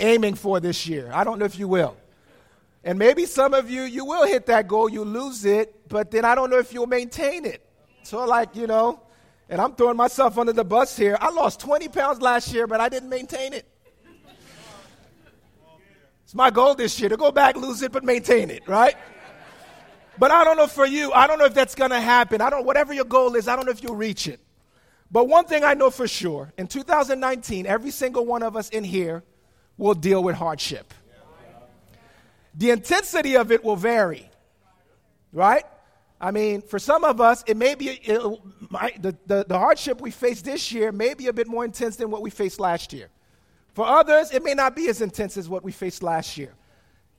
aiming 0.00 0.34
for 0.34 0.58
this 0.58 0.88
year. 0.88 1.12
I 1.14 1.22
don't 1.22 1.38
know 1.38 1.44
if 1.44 1.56
you 1.56 1.68
will. 1.68 1.96
And 2.82 2.98
maybe 2.98 3.24
some 3.24 3.54
of 3.54 3.70
you, 3.70 3.82
you 3.82 4.04
will 4.04 4.26
hit 4.26 4.46
that 4.46 4.66
goal, 4.66 4.88
you 4.88 5.04
lose 5.04 5.44
it, 5.44 5.88
but 5.88 6.10
then 6.10 6.24
I 6.24 6.34
don't 6.34 6.50
know 6.50 6.58
if 6.58 6.72
you'll 6.72 6.88
maintain 6.88 7.44
it. 7.44 7.64
So, 8.02 8.26
like, 8.26 8.56
you 8.56 8.66
know, 8.66 9.00
and 9.48 9.60
I'm 9.60 9.76
throwing 9.76 9.96
myself 9.96 10.38
under 10.38 10.52
the 10.52 10.64
bus 10.64 10.96
here. 10.96 11.16
I 11.20 11.30
lost 11.30 11.60
20 11.60 11.86
pounds 11.86 12.20
last 12.20 12.52
year, 12.52 12.66
but 12.66 12.80
I 12.80 12.88
didn't 12.88 13.10
maintain 13.10 13.52
it. 13.52 13.64
It's 16.24 16.34
my 16.34 16.50
goal 16.50 16.74
this 16.74 16.98
year 16.98 17.10
to 17.10 17.16
go 17.16 17.30
back, 17.30 17.56
lose 17.56 17.80
it, 17.82 17.92
but 17.92 18.02
maintain 18.02 18.50
it, 18.50 18.66
right? 18.66 18.96
But 20.22 20.30
I 20.30 20.44
don't 20.44 20.56
know 20.56 20.68
for 20.68 20.86
you. 20.86 21.10
I 21.12 21.26
don't 21.26 21.40
know 21.40 21.46
if 21.46 21.54
that's 21.54 21.74
going 21.74 21.90
to 21.90 22.00
happen. 22.00 22.40
I 22.40 22.48
don't 22.48 22.64
whatever 22.64 22.92
your 22.92 23.06
goal 23.06 23.34
is, 23.34 23.48
I 23.48 23.56
don't 23.56 23.66
know 23.66 23.72
if 23.72 23.82
you'll 23.82 23.96
reach 23.96 24.28
it. 24.28 24.38
But 25.10 25.26
one 25.26 25.46
thing 25.46 25.64
I 25.64 25.74
know 25.74 25.90
for 25.90 26.06
sure, 26.06 26.52
in 26.56 26.68
2019, 26.68 27.66
every 27.66 27.90
single 27.90 28.24
one 28.24 28.44
of 28.44 28.56
us 28.56 28.68
in 28.68 28.84
here 28.84 29.24
will 29.76 29.94
deal 29.94 30.22
with 30.22 30.36
hardship. 30.36 30.94
The 32.54 32.70
intensity 32.70 33.36
of 33.36 33.50
it 33.50 33.64
will 33.64 33.74
vary. 33.74 34.30
Right? 35.32 35.64
I 36.20 36.30
mean, 36.30 36.62
for 36.62 36.78
some 36.78 37.02
of 37.02 37.20
us, 37.20 37.42
it 37.48 37.56
may 37.56 37.74
be 37.74 37.88
it, 37.88 38.22
might, 38.70 39.02
the, 39.02 39.16
the, 39.26 39.44
the 39.48 39.58
hardship 39.58 40.00
we 40.00 40.12
face 40.12 40.40
this 40.40 40.70
year 40.70 40.92
may 40.92 41.14
be 41.14 41.26
a 41.26 41.32
bit 41.32 41.48
more 41.48 41.64
intense 41.64 41.96
than 41.96 42.12
what 42.12 42.22
we 42.22 42.30
faced 42.30 42.60
last 42.60 42.92
year. 42.92 43.08
For 43.74 43.84
others, 43.84 44.30
it 44.30 44.44
may 44.44 44.54
not 44.54 44.76
be 44.76 44.86
as 44.86 45.00
intense 45.00 45.36
as 45.36 45.48
what 45.48 45.64
we 45.64 45.72
faced 45.72 46.00
last 46.00 46.38
year. 46.38 46.54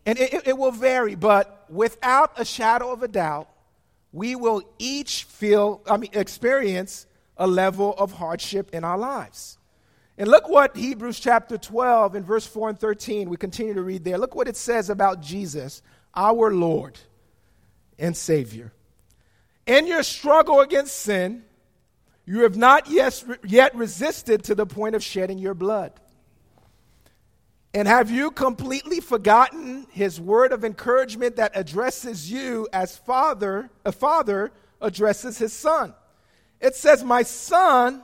And 0.06 0.20
it, 0.20 0.48
it 0.48 0.58
will 0.58 0.72
vary, 0.72 1.16
but 1.16 1.66
without 1.70 2.34
a 2.38 2.46
shadow 2.46 2.92
of 2.92 3.04
a 3.04 3.08
doubt, 3.08 3.50
we 4.12 4.36
will 4.36 4.62
each 4.78 5.24
feel, 5.24 5.82
I 5.89 5.98
mean, 5.98 6.12
experience 6.13 7.06
a 7.38 7.48
level 7.48 7.94
of 7.98 8.12
hardship 8.12 8.70
in 8.74 8.84
our 8.84 8.98
lives. 8.98 9.58
And 10.18 10.30
look 10.30 10.48
what 10.48 10.76
Hebrews 10.76 11.20
chapter 11.20 11.58
12 11.58 12.16
and 12.16 12.26
verse 12.26 12.46
4 12.46 12.70
and 12.70 12.80
13, 12.80 13.30
we 13.30 13.38
continue 13.38 13.74
to 13.74 13.82
read 13.82 14.04
there. 14.04 14.18
Look 14.18 14.36
what 14.36 14.48
it 14.48 14.56
says 14.56 14.89
about 14.89 15.22
Jesus, 15.22 15.82
our 16.13 16.54
Lord 16.54 17.00
and 17.98 18.16
Savior. 18.16 18.72
In 19.66 19.88
your 19.88 20.04
struggle 20.04 20.60
against 20.60 20.96
sin, 20.98 21.44
you 22.26 22.42
have 22.42 22.56
not 22.56 22.89
yet, 22.89 23.24
yet 23.44 23.74
resisted 23.76 24.44
to 24.46 24.56
the 24.56 24.66
point 24.66 24.96
of 24.96 25.04
shedding 25.04 25.39
your 25.39 25.54
blood. 25.56 25.92
And 27.74 27.88
have 27.88 28.12
you 28.12 28.30
completely 28.30 29.00
forgotten 29.00 29.88
his 29.90 30.22
word 30.22 30.52
of 30.52 30.64
encouragement 30.64 31.38
that 31.38 31.54
addresses 31.56 32.30
you 32.32 32.68
as 32.72 32.98
father, 32.98 33.70
a 33.84 33.92
father 33.92 34.52
addresses 34.80 35.40
his 35.40 35.54
son? 35.54 35.96
It 36.62 36.76
says, 36.76 37.04
My 37.04 37.24
son, 37.24 38.04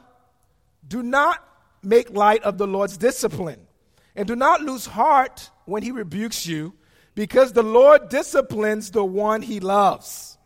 do 0.88 1.04
not 1.04 1.46
make 1.84 2.10
light 2.10 2.44
of 2.44 2.58
the 2.58 2.66
Lord's 2.66 2.98
discipline, 2.98 3.68
and 4.16 4.28
do 4.28 4.36
not 4.36 4.62
lose 4.62 4.88
heart 4.88 5.52
when 5.66 5.84
he 5.84 5.92
rebukes 5.92 6.48
you, 6.48 6.74
because 7.14 7.54
the 7.54 7.64
Lord 7.64 8.10
disciplines 8.10 8.90
the 8.90 9.06
one 9.06 9.44
he 9.44 9.60
loves, 9.60 10.38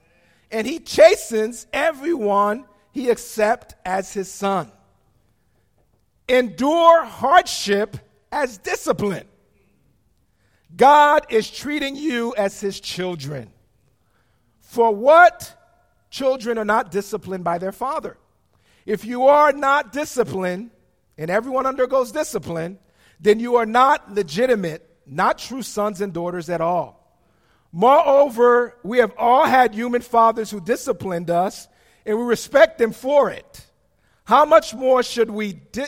and 0.52 0.68
he 0.68 0.80
chastens 0.80 1.66
everyone 1.72 2.66
he 2.92 3.10
accepts 3.10 3.74
as 3.86 4.14
his 4.14 4.30
son. 4.30 4.70
Endure 6.28 7.06
hardship 7.06 7.98
as 8.34 8.58
discipline. 8.58 9.28
God 10.76 11.28
is 11.30 11.50
treating 11.50 11.96
you 11.96 12.34
as 12.36 12.60
his 12.60 12.80
children. 12.80 13.52
For 14.62 14.94
what 14.94 15.56
children 16.10 16.58
are 16.58 16.66
not 16.66 16.90
disciplined 16.90 17.44
by 17.44 17.60
their 17.60 17.72
father? 17.72 18.18
If 18.86 19.06
you 19.06 19.28
are 19.28 19.54
not 19.54 19.94
disciplined, 19.94 20.72
and 21.18 21.30
everyone 21.30 21.68
undergoes 21.68 22.12
discipline, 22.12 22.80
then 23.20 23.40
you 23.40 23.56
are 23.58 23.68
not 23.68 24.12
legitimate, 24.12 24.90
not 25.06 25.38
true 25.38 25.62
sons 25.62 26.02
and 26.02 26.12
daughters 26.12 26.50
at 26.50 26.60
all. 26.60 27.00
Moreover, 27.72 28.76
we 28.84 28.98
have 28.98 29.14
all 29.18 29.46
had 29.46 29.76
human 29.76 30.02
fathers 30.02 30.50
who 30.50 30.60
disciplined 30.60 31.30
us, 31.30 31.68
and 32.06 32.18
we 32.18 32.24
respect 32.24 32.80
them 32.80 32.92
for 32.92 33.30
it. 33.30 33.68
How 34.26 34.46
much 34.46 34.74
more 34.74 35.04
should 35.04 35.30
we 35.30 35.54
di- 35.54 35.88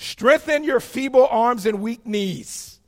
Strengthen 0.00 0.64
your 0.64 0.80
feeble 0.80 1.26
arms 1.26 1.66
and 1.66 1.82
weak 1.82 2.06
knees. 2.06 2.80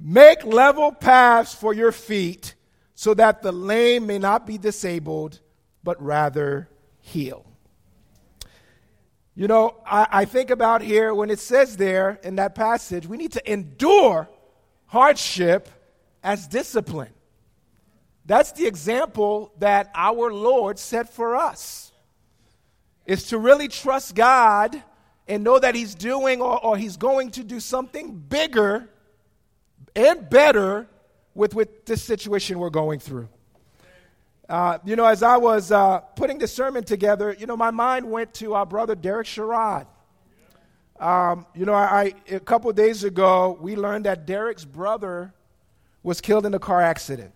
Make 0.00 0.44
level 0.44 0.90
paths 0.90 1.54
for 1.54 1.72
your 1.72 1.92
feet 1.92 2.56
so 2.96 3.14
that 3.14 3.42
the 3.42 3.52
lame 3.52 4.08
may 4.08 4.18
not 4.18 4.44
be 4.44 4.58
disabled, 4.58 5.38
but 5.84 6.02
rather 6.02 6.68
heal. 6.98 7.46
You 9.36 9.46
know, 9.46 9.76
I, 9.86 10.08
I, 10.10 10.24
think 10.24 10.50
about 10.50 10.82
here 10.82 11.14
when 11.14 11.30
it 11.30 11.38
says 11.38 11.76
there 11.76 12.18
in 12.24 12.34
that 12.36 12.56
passage, 12.56 13.06
we 13.06 13.18
need 13.18 13.30
to 13.32 13.52
endure 13.52 14.28
hardship 14.86 15.68
as 16.24 16.48
discipline. 16.48 17.12
That's 18.24 18.50
the 18.50 18.66
example 18.66 19.52
that 19.60 19.92
our 19.94 20.32
Lord 20.32 20.80
set 20.80 21.08
for 21.08 21.36
us. 21.36 21.92
Is 23.04 23.28
to 23.28 23.38
really 23.38 23.68
trust 23.68 24.16
God 24.16 24.82
and 25.28 25.44
know 25.44 25.58
that 25.58 25.74
He's 25.74 25.94
doing 25.94 26.40
or, 26.40 26.64
or 26.64 26.76
He's 26.76 26.96
going 26.96 27.30
to 27.32 27.44
do 27.44 27.60
something 27.60 28.16
bigger 28.16 28.88
and 29.94 30.28
better 30.28 30.86
with, 31.34 31.54
with 31.54 31.84
this 31.86 32.02
situation 32.02 32.58
we're 32.58 32.70
going 32.70 32.98
through. 32.98 33.28
Uh, 34.48 34.78
you 34.84 34.94
know, 34.94 35.04
as 35.04 35.22
I 35.22 35.38
was 35.38 35.72
uh, 35.72 35.98
putting 35.98 36.38
the 36.38 36.46
sermon 36.46 36.84
together, 36.84 37.34
you 37.38 37.46
know, 37.46 37.56
my 37.56 37.72
mind 37.72 38.08
went 38.08 38.32
to 38.34 38.54
our 38.54 38.64
brother 38.64 38.94
Derek 38.94 39.26
Sherrod. 39.26 39.86
Um, 41.00 41.46
you 41.54 41.66
know, 41.66 41.74
I, 41.74 42.14
I, 42.28 42.34
a 42.34 42.40
couple 42.40 42.72
days 42.72 43.04
ago, 43.04 43.58
we 43.60 43.76
learned 43.76 44.06
that 44.06 44.24
Derek's 44.24 44.64
brother 44.64 45.34
was 46.02 46.20
killed 46.20 46.46
in 46.46 46.54
a 46.54 46.58
car 46.58 46.80
accident. 46.80 47.32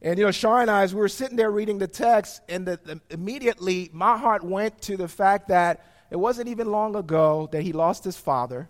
And, 0.00 0.18
you 0.18 0.24
know, 0.24 0.32
Shar 0.32 0.62
and 0.62 0.70
I, 0.70 0.82
as 0.82 0.94
we 0.94 1.00
were 1.00 1.08
sitting 1.08 1.36
there 1.36 1.50
reading 1.50 1.78
the 1.78 1.86
text, 1.86 2.40
and 2.48 2.66
the, 2.66 2.80
the, 2.82 3.00
immediately 3.10 3.88
my 3.92 4.16
heart 4.18 4.42
went 4.42 4.80
to 4.82 4.96
the 4.96 5.06
fact 5.06 5.48
that 5.48 5.86
it 6.12 6.18
wasn't 6.18 6.46
even 6.48 6.70
long 6.70 6.94
ago 6.94 7.48
that 7.52 7.62
he 7.62 7.72
lost 7.72 8.04
his 8.04 8.18
father. 8.18 8.68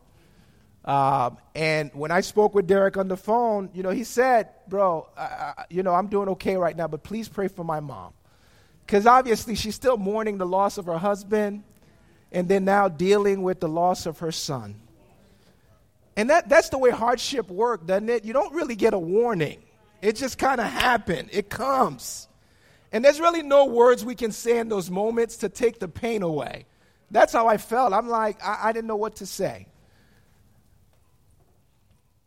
Um, 0.84 1.38
and 1.56 1.90
when 1.92 2.12
I 2.12 2.20
spoke 2.20 2.54
with 2.54 2.68
Derek 2.68 2.96
on 2.96 3.08
the 3.08 3.16
phone, 3.16 3.68
you 3.74 3.82
know, 3.82 3.90
he 3.90 4.04
said, 4.04 4.50
Bro, 4.68 5.08
you 5.68 5.82
know, 5.82 5.92
I'm 5.92 6.06
doing 6.06 6.28
okay 6.30 6.56
right 6.56 6.76
now, 6.76 6.86
but 6.86 7.02
please 7.02 7.28
pray 7.28 7.48
for 7.48 7.64
my 7.64 7.80
mom. 7.80 8.12
Because 8.86 9.06
obviously 9.06 9.56
she's 9.56 9.74
still 9.74 9.96
mourning 9.96 10.38
the 10.38 10.46
loss 10.46 10.78
of 10.78 10.86
her 10.86 10.98
husband 10.98 11.64
and 12.30 12.48
then 12.48 12.64
now 12.64 12.86
dealing 12.86 13.42
with 13.42 13.58
the 13.58 13.68
loss 13.68 14.06
of 14.06 14.20
her 14.20 14.30
son. 14.30 14.76
And 16.16 16.30
that, 16.30 16.48
that's 16.48 16.68
the 16.68 16.78
way 16.78 16.90
hardship 16.90 17.50
works, 17.50 17.86
doesn't 17.86 18.08
it? 18.08 18.24
You 18.24 18.32
don't 18.32 18.54
really 18.54 18.76
get 18.76 18.94
a 18.94 18.98
warning, 19.00 19.64
it 20.00 20.14
just 20.14 20.38
kind 20.38 20.60
of 20.60 20.68
happens, 20.68 21.30
it 21.32 21.50
comes. 21.50 22.28
And 22.92 23.04
there's 23.04 23.18
really 23.18 23.42
no 23.42 23.64
words 23.64 24.04
we 24.04 24.14
can 24.14 24.30
say 24.30 24.58
in 24.58 24.68
those 24.68 24.90
moments 24.90 25.38
to 25.38 25.48
take 25.48 25.80
the 25.80 25.88
pain 25.88 26.22
away. 26.22 26.66
That's 27.12 27.32
how 27.32 27.46
I 27.46 27.58
felt. 27.58 27.92
I'm 27.92 28.08
like, 28.08 28.42
I, 28.42 28.70
I 28.70 28.72
didn't 28.72 28.88
know 28.88 28.96
what 28.96 29.16
to 29.16 29.26
say. 29.26 29.66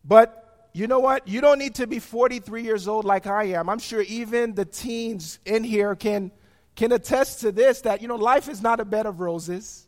But 0.04 0.70
you 0.72 0.86
know 0.86 1.00
what? 1.00 1.26
You 1.26 1.40
don't 1.40 1.58
need 1.58 1.74
to 1.76 1.88
be 1.88 1.98
43 1.98 2.62
years 2.62 2.86
old 2.86 3.04
like 3.04 3.26
I 3.26 3.44
am. 3.44 3.68
I'm 3.68 3.80
sure 3.80 4.00
even 4.02 4.54
the 4.54 4.64
teens 4.64 5.40
in 5.44 5.64
here 5.64 5.96
can, 5.96 6.30
can 6.76 6.92
attest 6.92 7.40
to 7.40 7.50
this 7.50 7.80
that, 7.80 8.00
you 8.00 8.06
know, 8.06 8.14
life 8.14 8.48
is 8.48 8.62
not 8.62 8.78
a 8.78 8.84
bed 8.84 9.06
of 9.06 9.18
roses, 9.18 9.86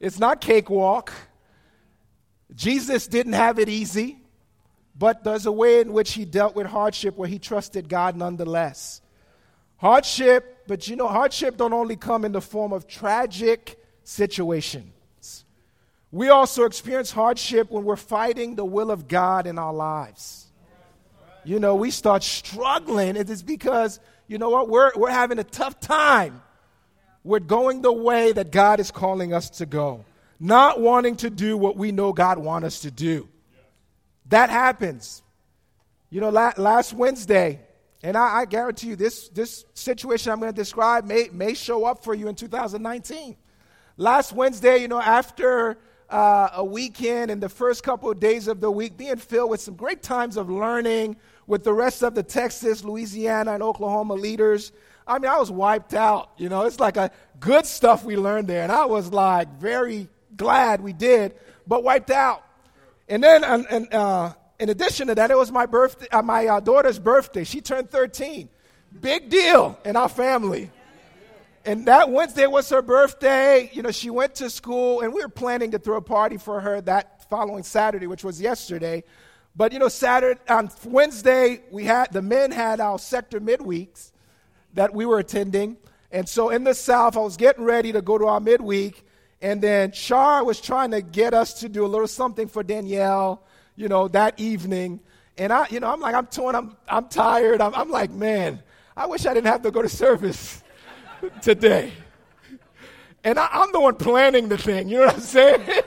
it's 0.00 0.18
not 0.18 0.40
cakewalk. 0.40 1.12
Jesus 2.54 3.06
didn't 3.06 3.32
have 3.32 3.58
it 3.58 3.70
easy, 3.70 4.18
but 4.98 5.24
there's 5.24 5.46
a 5.46 5.52
way 5.52 5.80
in 5.80 5.92
which 5.92 6.12
he 6.12 6.26
dealt 6.26 6.54
with 6.54 6.66
hardship 6.66 7.16
where 7.16 7.28
he 7.28 7.38
trusted 7.38 7.88
God 7.88 8.16
nonetheless. 8.16 9.00
Hardship, 9.76 10.64
but 10.66 10.86
you 10.88 10.96
know, 10.96 11.08
hardship 11.08 11.56
don't 11.56 11.72
only 11.72 11.96
come 11.96 12.24
in 12.24 12.32
the 12.32 12.42
form 12.42 12.72
of 12.72 12.86
tragic 12.86 13.81
situations. 14.04 15.44
We 16.10 16.28
also 16.28 16.64
experience 16.64 17.10
hardship 17.10 17.70
when 17.70 17.84
we're 17.84 17.96
fighting 17.96 18.54
the 18.54 18.64
will 18.64 18.90
of 18.90 19.08
God 19.08 19.46
in 19.46 19.58
our 19.58 19.72
lives. 19.72 20.46
You 21.44 21.58
know, 21.58 21.74
we 21.74 21.90
start 21.90 22.22
struggling. 22.22 23.16
It 23.16 23.30
is 23.30 23.42
because, 23.42 23.98
you 24.28 24.38
know 24.38 24.50
what, 24.50 24.68
we're, 24.68 24.92
we're 24.94 25.10
having 25.10 25.38
a 25.38 25.44
tough 25.44 25.80
time 25.80 26.42
We're 27.24 27.40
going 27.40 27.82
the 27.82 27.92
way 27.92 28.32
that 28.32 28.50
God 28.50 28.80
is 28.80 28.90
calling 28.90 29.32
us 29.32 29.48
to 29.50 29.66
go, 29.66 30.04
not 30.38 30.80
wanting 30.80 31.16
to 31.16 31.30
do 31.30 31.56
what 31.56 31.76
we 31.76 31.92
know 31.92 32.12
God 32.12 32.38
wants 32.38 32.66
us 32.66 32.80
to 32.80 32.90
do. 32.90 33.28
That 34.26 34.50
happens. 34.50 35.22
You 36.10 36.20
know, 36.20 36.30
la- 36.30 36.52
last 36.56 36.92
Wednesday, 36.92 37.60
and 38.02 38.16
I, 38.16 38.40
I, 38.40 38.44
guarantee 38.44 38.88
you 38.88 38.96
this, 38.96 39.28
this 39.28 39.64
situation 39.72 40.32
I'm 40.32 40.40
going 40.40 40.52
to 40.52 40.56
describe 40.56 41.04
may, 41.06 41.28
may 41.32 41.54
show 41.54 41.84
up 41.84 42.02
for 42.02 42.12
you 42.12 42.28
in 42.28 42.34
2019. 42.34 43.36
Last 43.96 44.32
Wednesday, 44.32 44.78
you 44.78 44.88
know, 44.88 45.00
after 45.00 45.76
uh, 46.08 46.50
a 46.54 46.64
weekend 46.64 47.30
and 47.30 47.42
the 47.42 47.48
first 47.48 47.82
couple 47.82 48.10
of 48.10 48.20
days 48.20 48.48
of 48.48 48.60
the 48.60 48.70
week 48.70 48.96
being 48.96 49.16
filled 49.16 49.50
with 49.50 49.60
some 49.60 49.74
great 49.74 50.02
times 50.02 50.36
of 50.36 50.50
learning 50.50 51.16
with 51.46 51.64
the 51.64 51.72
rest 51.72 52.02
of 52.02 52.14
the 52.14 52.22
Texas, 52.22 52.84
Louisiana, 52.84 53.52
and 53.52 53.62
Oklahoma 53.62 54.14
leaders, 54.14 54.72
I 55.06 55.18
mean, 55.18 55.30
I 55.30 55.38
was 55.38 55.50
wiped 55.50 55.94
out. 55.94 56.30
You 56.36 56.48
know, 56.48 56.62
it's 56.62 56.80
like 56.80 56.96
a 56.96 57.10
good 57.40 57.66
stuff 57.66 58.04
we 58.04 58.16
learned 58.16 58.48
there. 58.48 58.62
And 58.62 58.70
I 58.70 58.86
was 58.86 59.12
like 59.12 59.48
very 59.58 60.08
glad 60.36 60.80
we 60.80 60.92
did, 60.92 61.34
but 61.66 61.82
wiped 61.82 62.10
out. 62.10 62.44
And 63.08 63.22
then, 63.22 63.44
uh, 63.44 63.62
and, 63.68 63.92
uh, 63.92 64.34
in 64.58 64.68
addition 64.68 65.08
to 65.08 65.14
that, 65.16 65.30
it 65.30 65.36
was 65.36 65.50
my 65.50 65.66
birthday, 65.66 66.06
uh, 66.12 66.22
my 66.22 66.46
uh, 66.46 66.60
daughter's 66.60 66.98
birthday. 66.98 67.44
She 67.44 67.60
turned 67.60 67.90
13. 67.90 68.48
Big 69.00 69.28
deal 69.28 69.78
in 69.84 69.96
our 69.96 70.08
family. 70.08 70.70
And 71.64 71.86
that 71.86 72.10
Wednesday 72.10 72.46
was 72.46 72.68
her 72.70 72.82
birthday. 72.82 73.70
You 73.72 73.82
know, 73.82 73.92
she 73.92 74.10
went 74.10 74.34
to 74.36 74.50
school, 74.50 75.00
and 75.00 75.12
we 75.12 75.22
were 75.22 75.28
planning 75.28 75.70
to 75.72 75.78
throw 75.78 75.96
a 75.96 76.02
party 76.02 76.36
for 76.36 76.60
her 76.60 76.80
that 76.82 77.28
following 77.30 77.62
Saturday, 77.62 78.06
which 78.06 78.24
was 78.24 78.40
yesterday. 78.40 79.04
But 79.54 79.72
you 79.72 79.78
know, 79.78 79.88
Saturday 79.88 80.40
on 80.48 80.70
Wednesday, 80.84 81.62
we 81.70 81.84
had 81.84 82.12
the 82.12 82.22
men 82.22 82.50
had 82.50 82.80
our 82.80 82.98
sector 82.98 83.40
midweeks, 83.40 84.10
that 84.74 84.94
we 84.94 85.06
were 85.06 85.18
attending. 85.18 85.76
And 86.10 86.28
so 86.28 86.50
in 86.50 86.64
the 86.64 86.74
South, 86.74 87.16
I 87.16 87.20
was 87.20 87.36
getting 87.36 87.64
ready 87.64 87.92
to 87.92 88.02
go 88.02 88.18
to 88.18 88.26
our 88.26 88.40
midweek. 88.40 89.06
And 89.40 89.60
then 89.60 89.92
Char 89.92 90.44
was 90.44 90.60
trying 90.60 90.90
to 90.92 91.00
get 91.00 91.34
us 91.34 91.60
to 91.60 91.68
do 91.68 91.84
a 91.84 91.88
little 91.88 92.06
something 92.06 92.48
for 92.48 92.62
Danielle, 92.62 93.42
you 93.76 93.88
know, 93.88 94.08
that 94.08 94.38
evening. 94.38 95.00
And 95.38 95.52
I, 95.52 95.66
you 95.70 95.80
know, 95.80 95.90
I'm 95.90 96.00
like, 96.00 96.14
I'm 96.14 96.26
torn, 96.26 96.54
I'm, 96.54 96.76
I'm 96.88 97.08
tired. 97.08 97.60
I'm, 97.60 97.74
I'm 97.74 97.90
like, 97.90 98.10
man, 98.10 98.62
I 98.96 99.06
wish 99.06 99.26
I 99.26 99.34
didn't 99.34 99.46
have 99.46 99.62
to 99.62 99.70
go 99.70 99.82
to 99.82 99.88
service 99.88 100.61
today. 101.40 101.92
And 103.24 103.38
I, 103.38 103.62
am 103.62 103.72
the 103.72 103.80
one 103.80 103.94
planning 103.96 104.48
the 104.48 104.58
thing, 104.58 104.88
you 104.88 104.98
know 104.98 105.06
what 105.06 105.14
I'm 105.14 105.20
saying? 105.20 105.62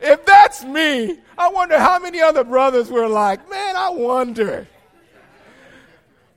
if 0.00 0.24
that's 0.24 0.64
me, 0.64 1.18
I 1.36 1.48
wonder 1.48 1.78
how 1.78 1.98
many 1.98 2.20
other 2.20 2.44
brothers 2.44 2.90
were 2.90 3.08
like, 3.08 3.48
man, 3.50 3.76
I 3.76 3.90
wonder 3.90 4.68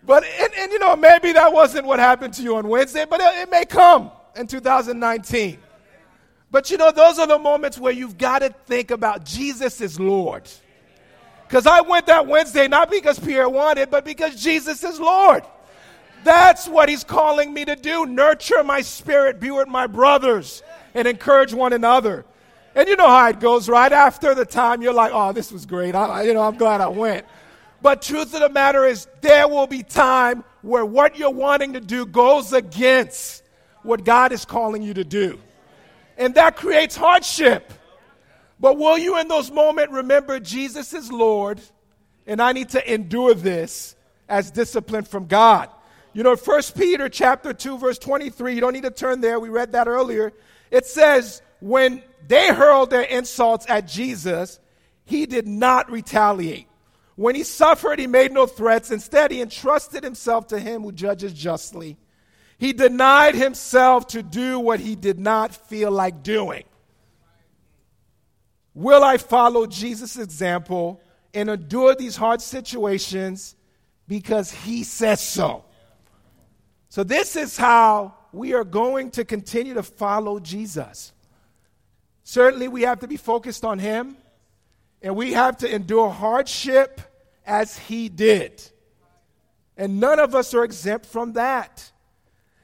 but, 0.09 0.23
and, 0.23 0.51
and, 0.57 0.71
you 0.71 0.79
know, 0.79 0.95
maybe 0.95 1.33
that 1.33 1.53
wasn't 1.53 1.85
what 1.85 1.99
happened 1.99 2.33
to 2.33 2.41
you 2.41 2.55
on 2.55 2.67
Wednesday, 2.67 3.05
but 3.07 3.21
it, 3.21 3.43
it 3.43 3.51
may 3.51 3.63
come 3.63 4.09
in 4.35 4.47
2019. 4.47 5.59
But 6.49 6.71
you 6.71 6.77
know, 6.77 6.91
those 6.91 7.19
are 7.19 7.27
the 7.27 7.37
moments 7.37 7.77
where 7.77 7.93
you've 7.93 8.17
got 8.17 8.39
to 8.39 8.49
think 8.65 8.89
about 8.89 9.23
Jesus 9.23 9.81
is 9.81 9.99
Lord. 9.99 10.49
Because 11.47 11.67
I 11.67 11.81
went 11.81 12.07
that 12.07 12.25
Wednesday 12.25 12.67
not 12.67 12.89
because 12.89 13.19
Pierre 13.19 13.47
wanted, 13.47 13.91
but 13.91 14.03
because 14.03 14.41
Jesus 14.41 14.83
is 14.83 14.99
Lord. 14.99 15.43
That's 16.23 16.67
what 16.67 16.89
he's 16.89 17.03
calling 17.03 17.53
me 17.53 17.65
to 17.65 17.75
do. 17.75 18.05
Nurture 18.05 18.63
my 18.63 18.81
spirit, 18.81 19.39
be 19.39 19.51
with 19.51 19.67
my 19.67 19.87
brothers, 19.87 20.61
and 20.93 21.07
encourage 21.07 21.53
one 21.53 21.73
another. 21.73 22.25
And 22.75 22.87
you 22.87 22.95
know 22.95 23.07
how 23.07 23.29
it 23.29 23.39
goes, 23.39 23.67
right? 23.67 23.91
After 23.91 24.35
the 24.35 24.45
time, 24.45 24.81
you're 24.81 24.93
like, 24.93 25.11
oh, 25.13 25.31
this 25.31 25.51
was 25.51 25.65
great. 25.65 25.95
I, 25.95 26.23
you 26.23 26.33
know, 26.33 26.43
I'm 26.43 26.57
glad 26.57 26.81
I 26.81 26.87
went. 26.87 27.25
But 27.81 28.01
truth 28.01 28.33
of 28.33 28.41
the 28.41 28.49
matter 28.49 28.85
is, 28.85 29.07
there 29.21 29.47
will 29.47 29.67
be 29.67 29.83
time 29.83 30.43
where 30.61 30.85
what 30.85 31.17
you're 31.17 31.31
wanting 31.31 31.73
to 31.73 31.79
do 31.79 32.05
goes 32.05 32.53
against 32.53 33.43
what 33.83 34.03
God 34.03 34.31
is 34.31 34.45
calling 34.45 34.81
you 34.81 34.93
to 34.95 35.03
do. 35.03 35.39
And 36.17 36.35
that 36.35 36.57
creates 36.57 36.95
hardship. 36.95 37.71
But 38.59 38.77
will 38.77 38.97
you 38.97 39.17
in 39.19 39.29
those 39.29 39.51
moments 39.51 39.93
remember 39.93 40.39
Jesus 40.39 40.93
is 40.93 41.11
Lord 41.11 41.61
and 42.27 42.41
I 42.41 42.51
need 42.51 42.69
to 42.69 42.93
endure 42.93 43.33
this 43.33 43.95
as 44.27 44.51
discipline 44.51 45.05
from 45.05 45.27
God? 45.27 45.69
You 46.13 46.23
know, 46.23 46.35
1 46.35 46.61
Peter 46.75 47.07
chapter 47.09 47.53
2 47.53 47.77
verse 47.77 47.97
23, 47.99 48.55
you 48.55 48.61
don't 48.61 48.73
need 48.73 48.83
to 48.83 48.91
turn 48.91 49.21
there. 49.21 49.39
We 49.39 49.49
read 49.49 49.73
that 49.73 49.87
earlier. 49.87 50.33
It 50.71 50.85
says, 50.85 51.41
when 51.59 52.03
they 52.27 52.47
hurled 52.53 52.89
their 52.89 53.03
insults 53.03 53.65
at 53.69 53.87
Jesus, 53.87 54.59
he 55.05 55.25
did 55.25 55.47
not 55.47 55.91
retaliate. 55.91 56.67
When 57.15 57.35
he 57.35 57.43
suffered, 57.43 57.99
he 57.99 58.07
made 58.07 58.31
no 58.31 58.45
threats. 58.45 58.91
Instead, 58.91 59.31
he 59.31 59.41
entrusted 59.41 60.03
himself 60.03 60.47
to 60.47 60.59
him 60.59 60.83
who 60.83 60.91
judges 60.91 61.33
justly. 61.33 61.97
He 62.57 62.73
denied 62.73 63.35
himself 63.35 64.07
to 64.07 64.23
do 64.23 64.59
what 64.59 64.79
he 64.79 64.95
did 64.95 65.19
not 65.19 65.53
feel 65.53 65.91
like 65.91 66.23
doing. 66.23 66.63
Will 68.73 69.03
I 69.03 69.17
follow 69.17 69.65
Jesus' 69.65 70.17
example 70.17 71.01
and 71.33 71.49
endure 71.49 71.95
these 71.95 72.15
hard 72.15 72.41
situations 72.41 73.55
because 74.07 74.51
he 74.51 74.83
says 74.83 75.21
so? 75.21 75.65
So, 76.89 77.03
this 77.03 77.35
is 77.35 77.55
how 77.55 78.15
we 78.31 78.53
are 78.53 78.63
going 78.63 79.11
to 79.11 79.23
continue 79.23 79.75
to 79.75 79.83
follow 79.83 80.39
Jesus. 80.39 81.13
Certainly, 82.23 82.67
we 82.67 82.81
have 82.81 82.99
to 82.99 83.07
be 83.07 83.15
focused 83.15 83.63
on 83.63 83.77
him, 83.77 84.17
and 85.03 85.15
we 85.15 85.33
have 85.33 85.57
to 85.57 85.73
endure 85.73 86.09
hardship 86.09 86.99
as 87.45 87.77
he 87.77 88.09
did. 88.09 88.63
And 89.77 89.99
none 89.99 90.19
of 90.19 90.33
us 90.33 90.53
are 90.55 90.63
exempt 90.63 91.05
from 91.05 91.33
that. 91.33 91.91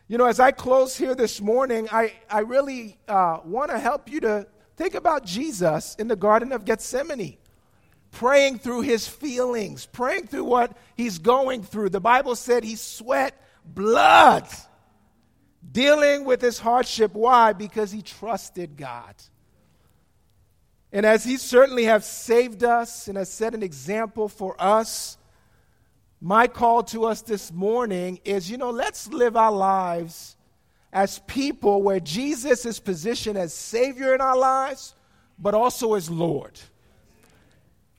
You 0.08 0.18
know, 0.18 0.26
as 0.26 0.40
I 0.40 0.52
close 0.52 0.98
here 0.98 1.14
this 1.14 1.40
morning, 1.40 1.88
I, 1.92 2.14
I 2.30 2.40
really 2.40 2.98
uh, 3.08 3.40
want 3.46 3.72
to 3.72 3.80
help 3.80 4.12
you 4.12 4.20
to 4.22 4.48
think 4.76 4.96
about 4.96 5.24
Jesus 5.26 5.96
in 5.96 6.08
the 6.08 6.16
Garden 6.16 6.52
of 6.52 6.66
Gethsemane, 6.66 7.38
praying 8.12 8.58
through 8.58 8.82
his 8.82 9.08
feelings, 9.08 9.86
praying 9.86 10.28
through 10.28 10.46
what 10.46 10.76
he's 10.96 11.20
going 11.20 11.62
through. 11.62 11.90
The 11.90 12.02
Bible 12.02 12.36
said 12.36 12.64
he 12.64 12.76
sweat 12.76 13.40
blood 13.66 14.48
dealing 15.72 16.26
with 16.26 16.42
his 16.42 16.60
hardship. 16.60 17.14
Why? 17.14 17.54
Because 17.54 17.92
he 17.92 18.02
trusted 18.02 18.78
God. 18.78 19.16
And 20.96 21.06
as 21.06 21.26
He 21.26 21.36
certainly 21.36 21.84
has 21.84 22.10
saved 22.10 22.64
us 22.64 23.10
and 23.10 23.18
has 23.18 23.30
set 23.30 23.54
an 23.54 23.62
example 23.62 24.30
for 24.30 24.56
us, 24.58 25.18
my 26.22 26.48
call 26.48 26.84
to 26.84 27.04
us 27.04 27.22
this 27.22 27.52
morning 27.52 28.22
is 28.24 28.50
you 28.50 28.56
know, 28.56 28.70
let's 28.70 29.10
live 29.10 29.36
our 29.36 29.52
lives 29.52 30.38
as 30.94 31.20
people 31.28 31.84
where 31.84 32.00
Jesus 32.00 32.66
is 32.66 32.80
positioned 32.80 33.38
as 33.38 33.54
Savior 33.54 34.16
in 34.16 34.22
our 34.22 34.38
lives, 34.38 34.96
but 35.38 35.54
also 35.54 35.96
as 35.96 36.10
Lord. 36.10 36.58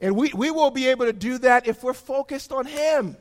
And 0.01 0.17
we, 0.17 0.33
we 0.33 0.51
will 0.51 0.71
be 0.71 0.87
able 0.87 1.05
to 1.05 1.13
do 1.13 1.37
that 1.37 1.67
if 1.67 1.85
we're 1.85 1.93
focused 1.93 2.51
on 2.51 2.65
Him. 2.65 3.19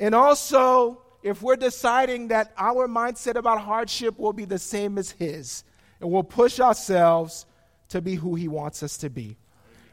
And 0.00 0.14
also, 0.14 1.02
if 1.22 1.42
we're 1.42 1.56
deciding 1.56 2.28
that 2.28 2.52
our 2.56 2.88
mindset 2.88 3.36
about 3.36 3.60
hardship 3.60 4.18
will 4.18 4.32
be 4.32 4.46
the 4.46 4.58
same 4.58 4.98
as 4.98 5.10
His, 5.10 5.62
and 6.00 6.10
we'll 6.10 6.22
push 6.22 6.58
ourselves 6.58 7.46
to 7.90 8.00
be 8.00 8.14
who 8.14 8.34
He 8.34 8.48
wants 8.48 8.82
us 8.82 8.96
to 8.98 9.10
be. 9.10 9.36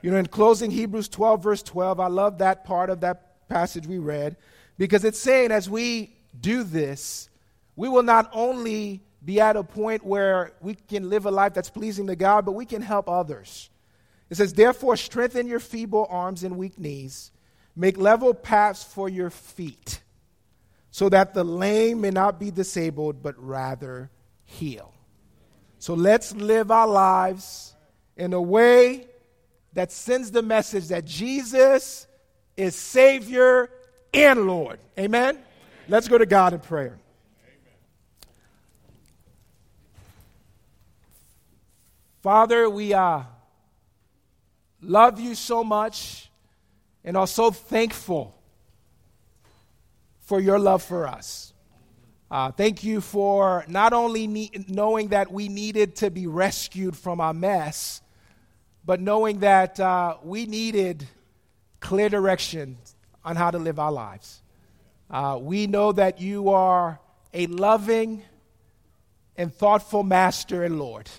You 0.01 0.11
know, 0.11 0.17
in 0.17 0.27
closing, 0.27 0.71
Hebrews 0.71 1.09
12, 1.09 1.43
verse 1.43 1.63
12, 1.63 1.99
I 1.99 2.07
love 2.07 2.37
that 2.37 2.63
part 2.63 2.89
of 2.89 3.01
that 3.01 3.47
passage 3.49 3.85
we 3.85 3.97
read 3.97 4.37
because 4.77 5.03
it's 5.03 5.19
saying 5.19 5.51
as 5.51 5.69
we 5.69 6.15
do 6.39 6.63
this, 6.63 7.29
we 7.75 7.89
will 7.89 8.03
not 8.03 8.29
only 8.33 9.01
be 9.23 9.41
at 9.41 9.57
a 9.57 9.63
point 9.63 10.05
where 10.05 10.53
we 10.61 10.75
can 10.75 11.09
live 11.09 11.25
a 11.25 11.31
life 11.31 11.53
that's 11.53 11.69
pleasing 11.69 12.07
to 12.07 12.15
God, 12.15 12.45
but 12.45 12.53
we 12.53 12.65
can 12.65 12.81
help 12.81 13.09
others. 13.09 13.69
It 14.29 14.35
says, 14.35 14.53
Therefore, 14.53 14.95
strengthen 14.95 15.47
your 15.47 15.59
feeble 15.59 16.07
arms 16.09 16.43
and 16.43 16.57
weak 16.57 16.77
knees, 16.77 17.31
make 17.77 17.97
level 17.97 18.33
paths 18.33 18.83
for 18.83 19.07
your 19.07 19.29
feet, 19.29 20.01
so 20.89 21.09
that 21.09 21.33
the 21.33 21.43
lame 21.43 22.01
may 22.01 22.09
not 22.09 22.39
be 22.39 22.49
disabled, 22.49 23.21
but 23.21 23.35
rather 23.37 24.09
heal. 24.45 24.93
So 25.77 25.93
let's 25.93 26.33
live 26.33 26.71
our 26.71 26.87
lives 26.87 27.75
in 28.15 28.33
a 28.33 28.41
way 28.41 29.07
that 29.73 29.91
sends 29.91 30.31
the 30.31 30.41
message 30.41 30.87
that 30.87 31.05
Jesus 31.05 32.07
is 32.55 32.75
Savior 32.75 33.69
and 34.11 34.47
Lord. 34.47 34.79
Amen? 34.97 35.35
Amen. 35.35 35.43
Let's 35.87 36.07
go 36.07 36.17
to 36.17 36.25
God 36.25 36.53
in 36.53 36.59
prayer. 36.59 36.97
Father, 42.23 42.67
we 42.69 42.93
uh, 42.93 43.21
love 44.81 45.19
you 45.19 45.35
so 45.35 45.63
much 45.63 46.29
and 47.07 47.15
are 47.15 47.25
so 47.25 47.51
thankful 47.51 48.35
for 50.19 50.41
your 50.41 50.59
love 50.59 50.83
for 50.83 51.07
us. 51.07 51.53
Uh, 52.29 52.51
thank 52.51 52.83
you 52.83 52.99
for 52.99 53.63
not 53.69 53.93
only 53.93 54.51
knowing 54.67 55.07
that 55.07 55.31
we 55.31 55.47
needed 55.47 55.95
to 55.95 56.11
be 56.11 56.27
rescued 56.27 56.97
from 56.97 57.21
our 57.21 57.33
mess, 57.33 58.01
but 58.85 58.99
knowing 58.99 59.39
that 59.39 59.79
uh, 59.79 60.17
we 60.21 60.45
needed 60.47 61.07
clear 61.79 62.09
direction 62.09 62.77
on 63.23 63.37
how 63.37 63.51
to 63.51 63.57
live 63.57 63.79
our 63.79 63.91
lives. 63.91 64.41
Uh, 65.09 65.39
we 65.41 65.65
know 65.65 65.93
that 65.93 66.19
you 66.19 66.49
are 66.49 66.99
a 67.33 67.47
loving 67.47 68.21
and 69.37 69.53
thoughtful 69.53 70.03
master 70.03 70.65
and 70.65 70.77
Lord. 70.77 71.09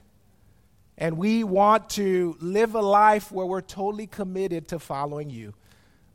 And 0.99 1.17
we 1.17 1.45
want 1.45 1.89
to 1.91 2.37
live 2.41 2.75
a 2.75 2.83
life 2.83 3.33
where 3.33 3.47
we're 3.47 3.63
totally 3.63 4.07
committed 4.07 4.69
to 4.69 4.79
following 4.79 5.31
you. 5.31 5.55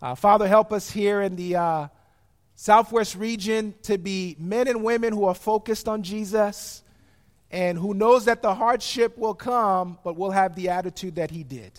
Uh, 0.04 0.14
Father, 0.16 0.50
help 0.50 0.74
us 0.74 0.92
here 0.92 1.22
in 1.22 1.38
the 1.38 1.56
uh, 1.56 1.88
Southwest 2.56 3.16
region 3.16 3.74
to 3.84 3.98
be 3.98 4.36
men 4.38 4.68
and 4.68 4.84
women 4.84 5.14
who 5.14 5.24
are 5.24 5.34
focused 5.34 5.88
on 5.88 6.04
Jesus 6.04 6.84
and 7.50 7.78
who 7.78 7.94
knows 7.94 8.26
that 8.26 8.42
the 8.42 8.54
hardship 8.54 9.18
will 9.18 9.34
come, 9.34 9.98
but 10.04 10.18
will 10.18 10.32
have 10.32 10.56
the 10.56 10.68
attitude 10.68 11.16
that 11.16 11.32
he 11.32 11.46
did. 11.46 11.72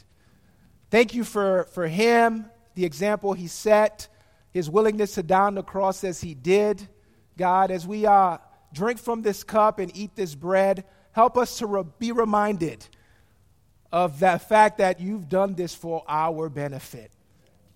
Thank 0.91 1.12
you 1.12 1.22
for, 1.22 1.64
for 1.75 1.87
him, 1.87 2.47
the 2.75 2.87
example 2.87 3.35
he 3.35 3.47
set, 3.47 4.09
his 4.55 4.70
willingness 4.70 5.16
to 5.16 5.22
down 5.22 5.55
the 5.55 5.62
cross 5.62 6.03
as 6.03 6.22
he 6.22 6.33
did. 6.33 6.89
God, 7.37 7.70
as 7.70 7.87
we 7.87 8.07
uh, 8.07 8.39
drink 8.72 9.01
from 9.01 9.20
this 9.20 9.45
cup 9.45 9.79
and 9.79 9.95
eat 9.95 10.16
this 10.16 10.35
bread, 10.35 10.85
help 11.12 11.37
us 11.37 11.59
to 11.59 11.66
re- 11.66 11.85
be 11.99 12.11
reminded 12.11 12.87
of 13.93 14.20
that 14.20 14.49
fact 14.49 14.79
that 14.79 14.99
you've 14.99 15.29
done 15.29 15.57
this 15.57 15.75
for 15.75 16.03
our 16.09 16.49
benefit. 16.49 17.11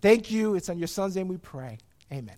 Thank 0.01 0.31
you. 0.31 0.55
It's 0.55 0.69
on 0.69 0.79
your 0.79 0.89
son's 0.89 1.17
name 1.17 1.29
we 1.29 1.37
pray. 1.37 1.79
Amen. 2.13 2.37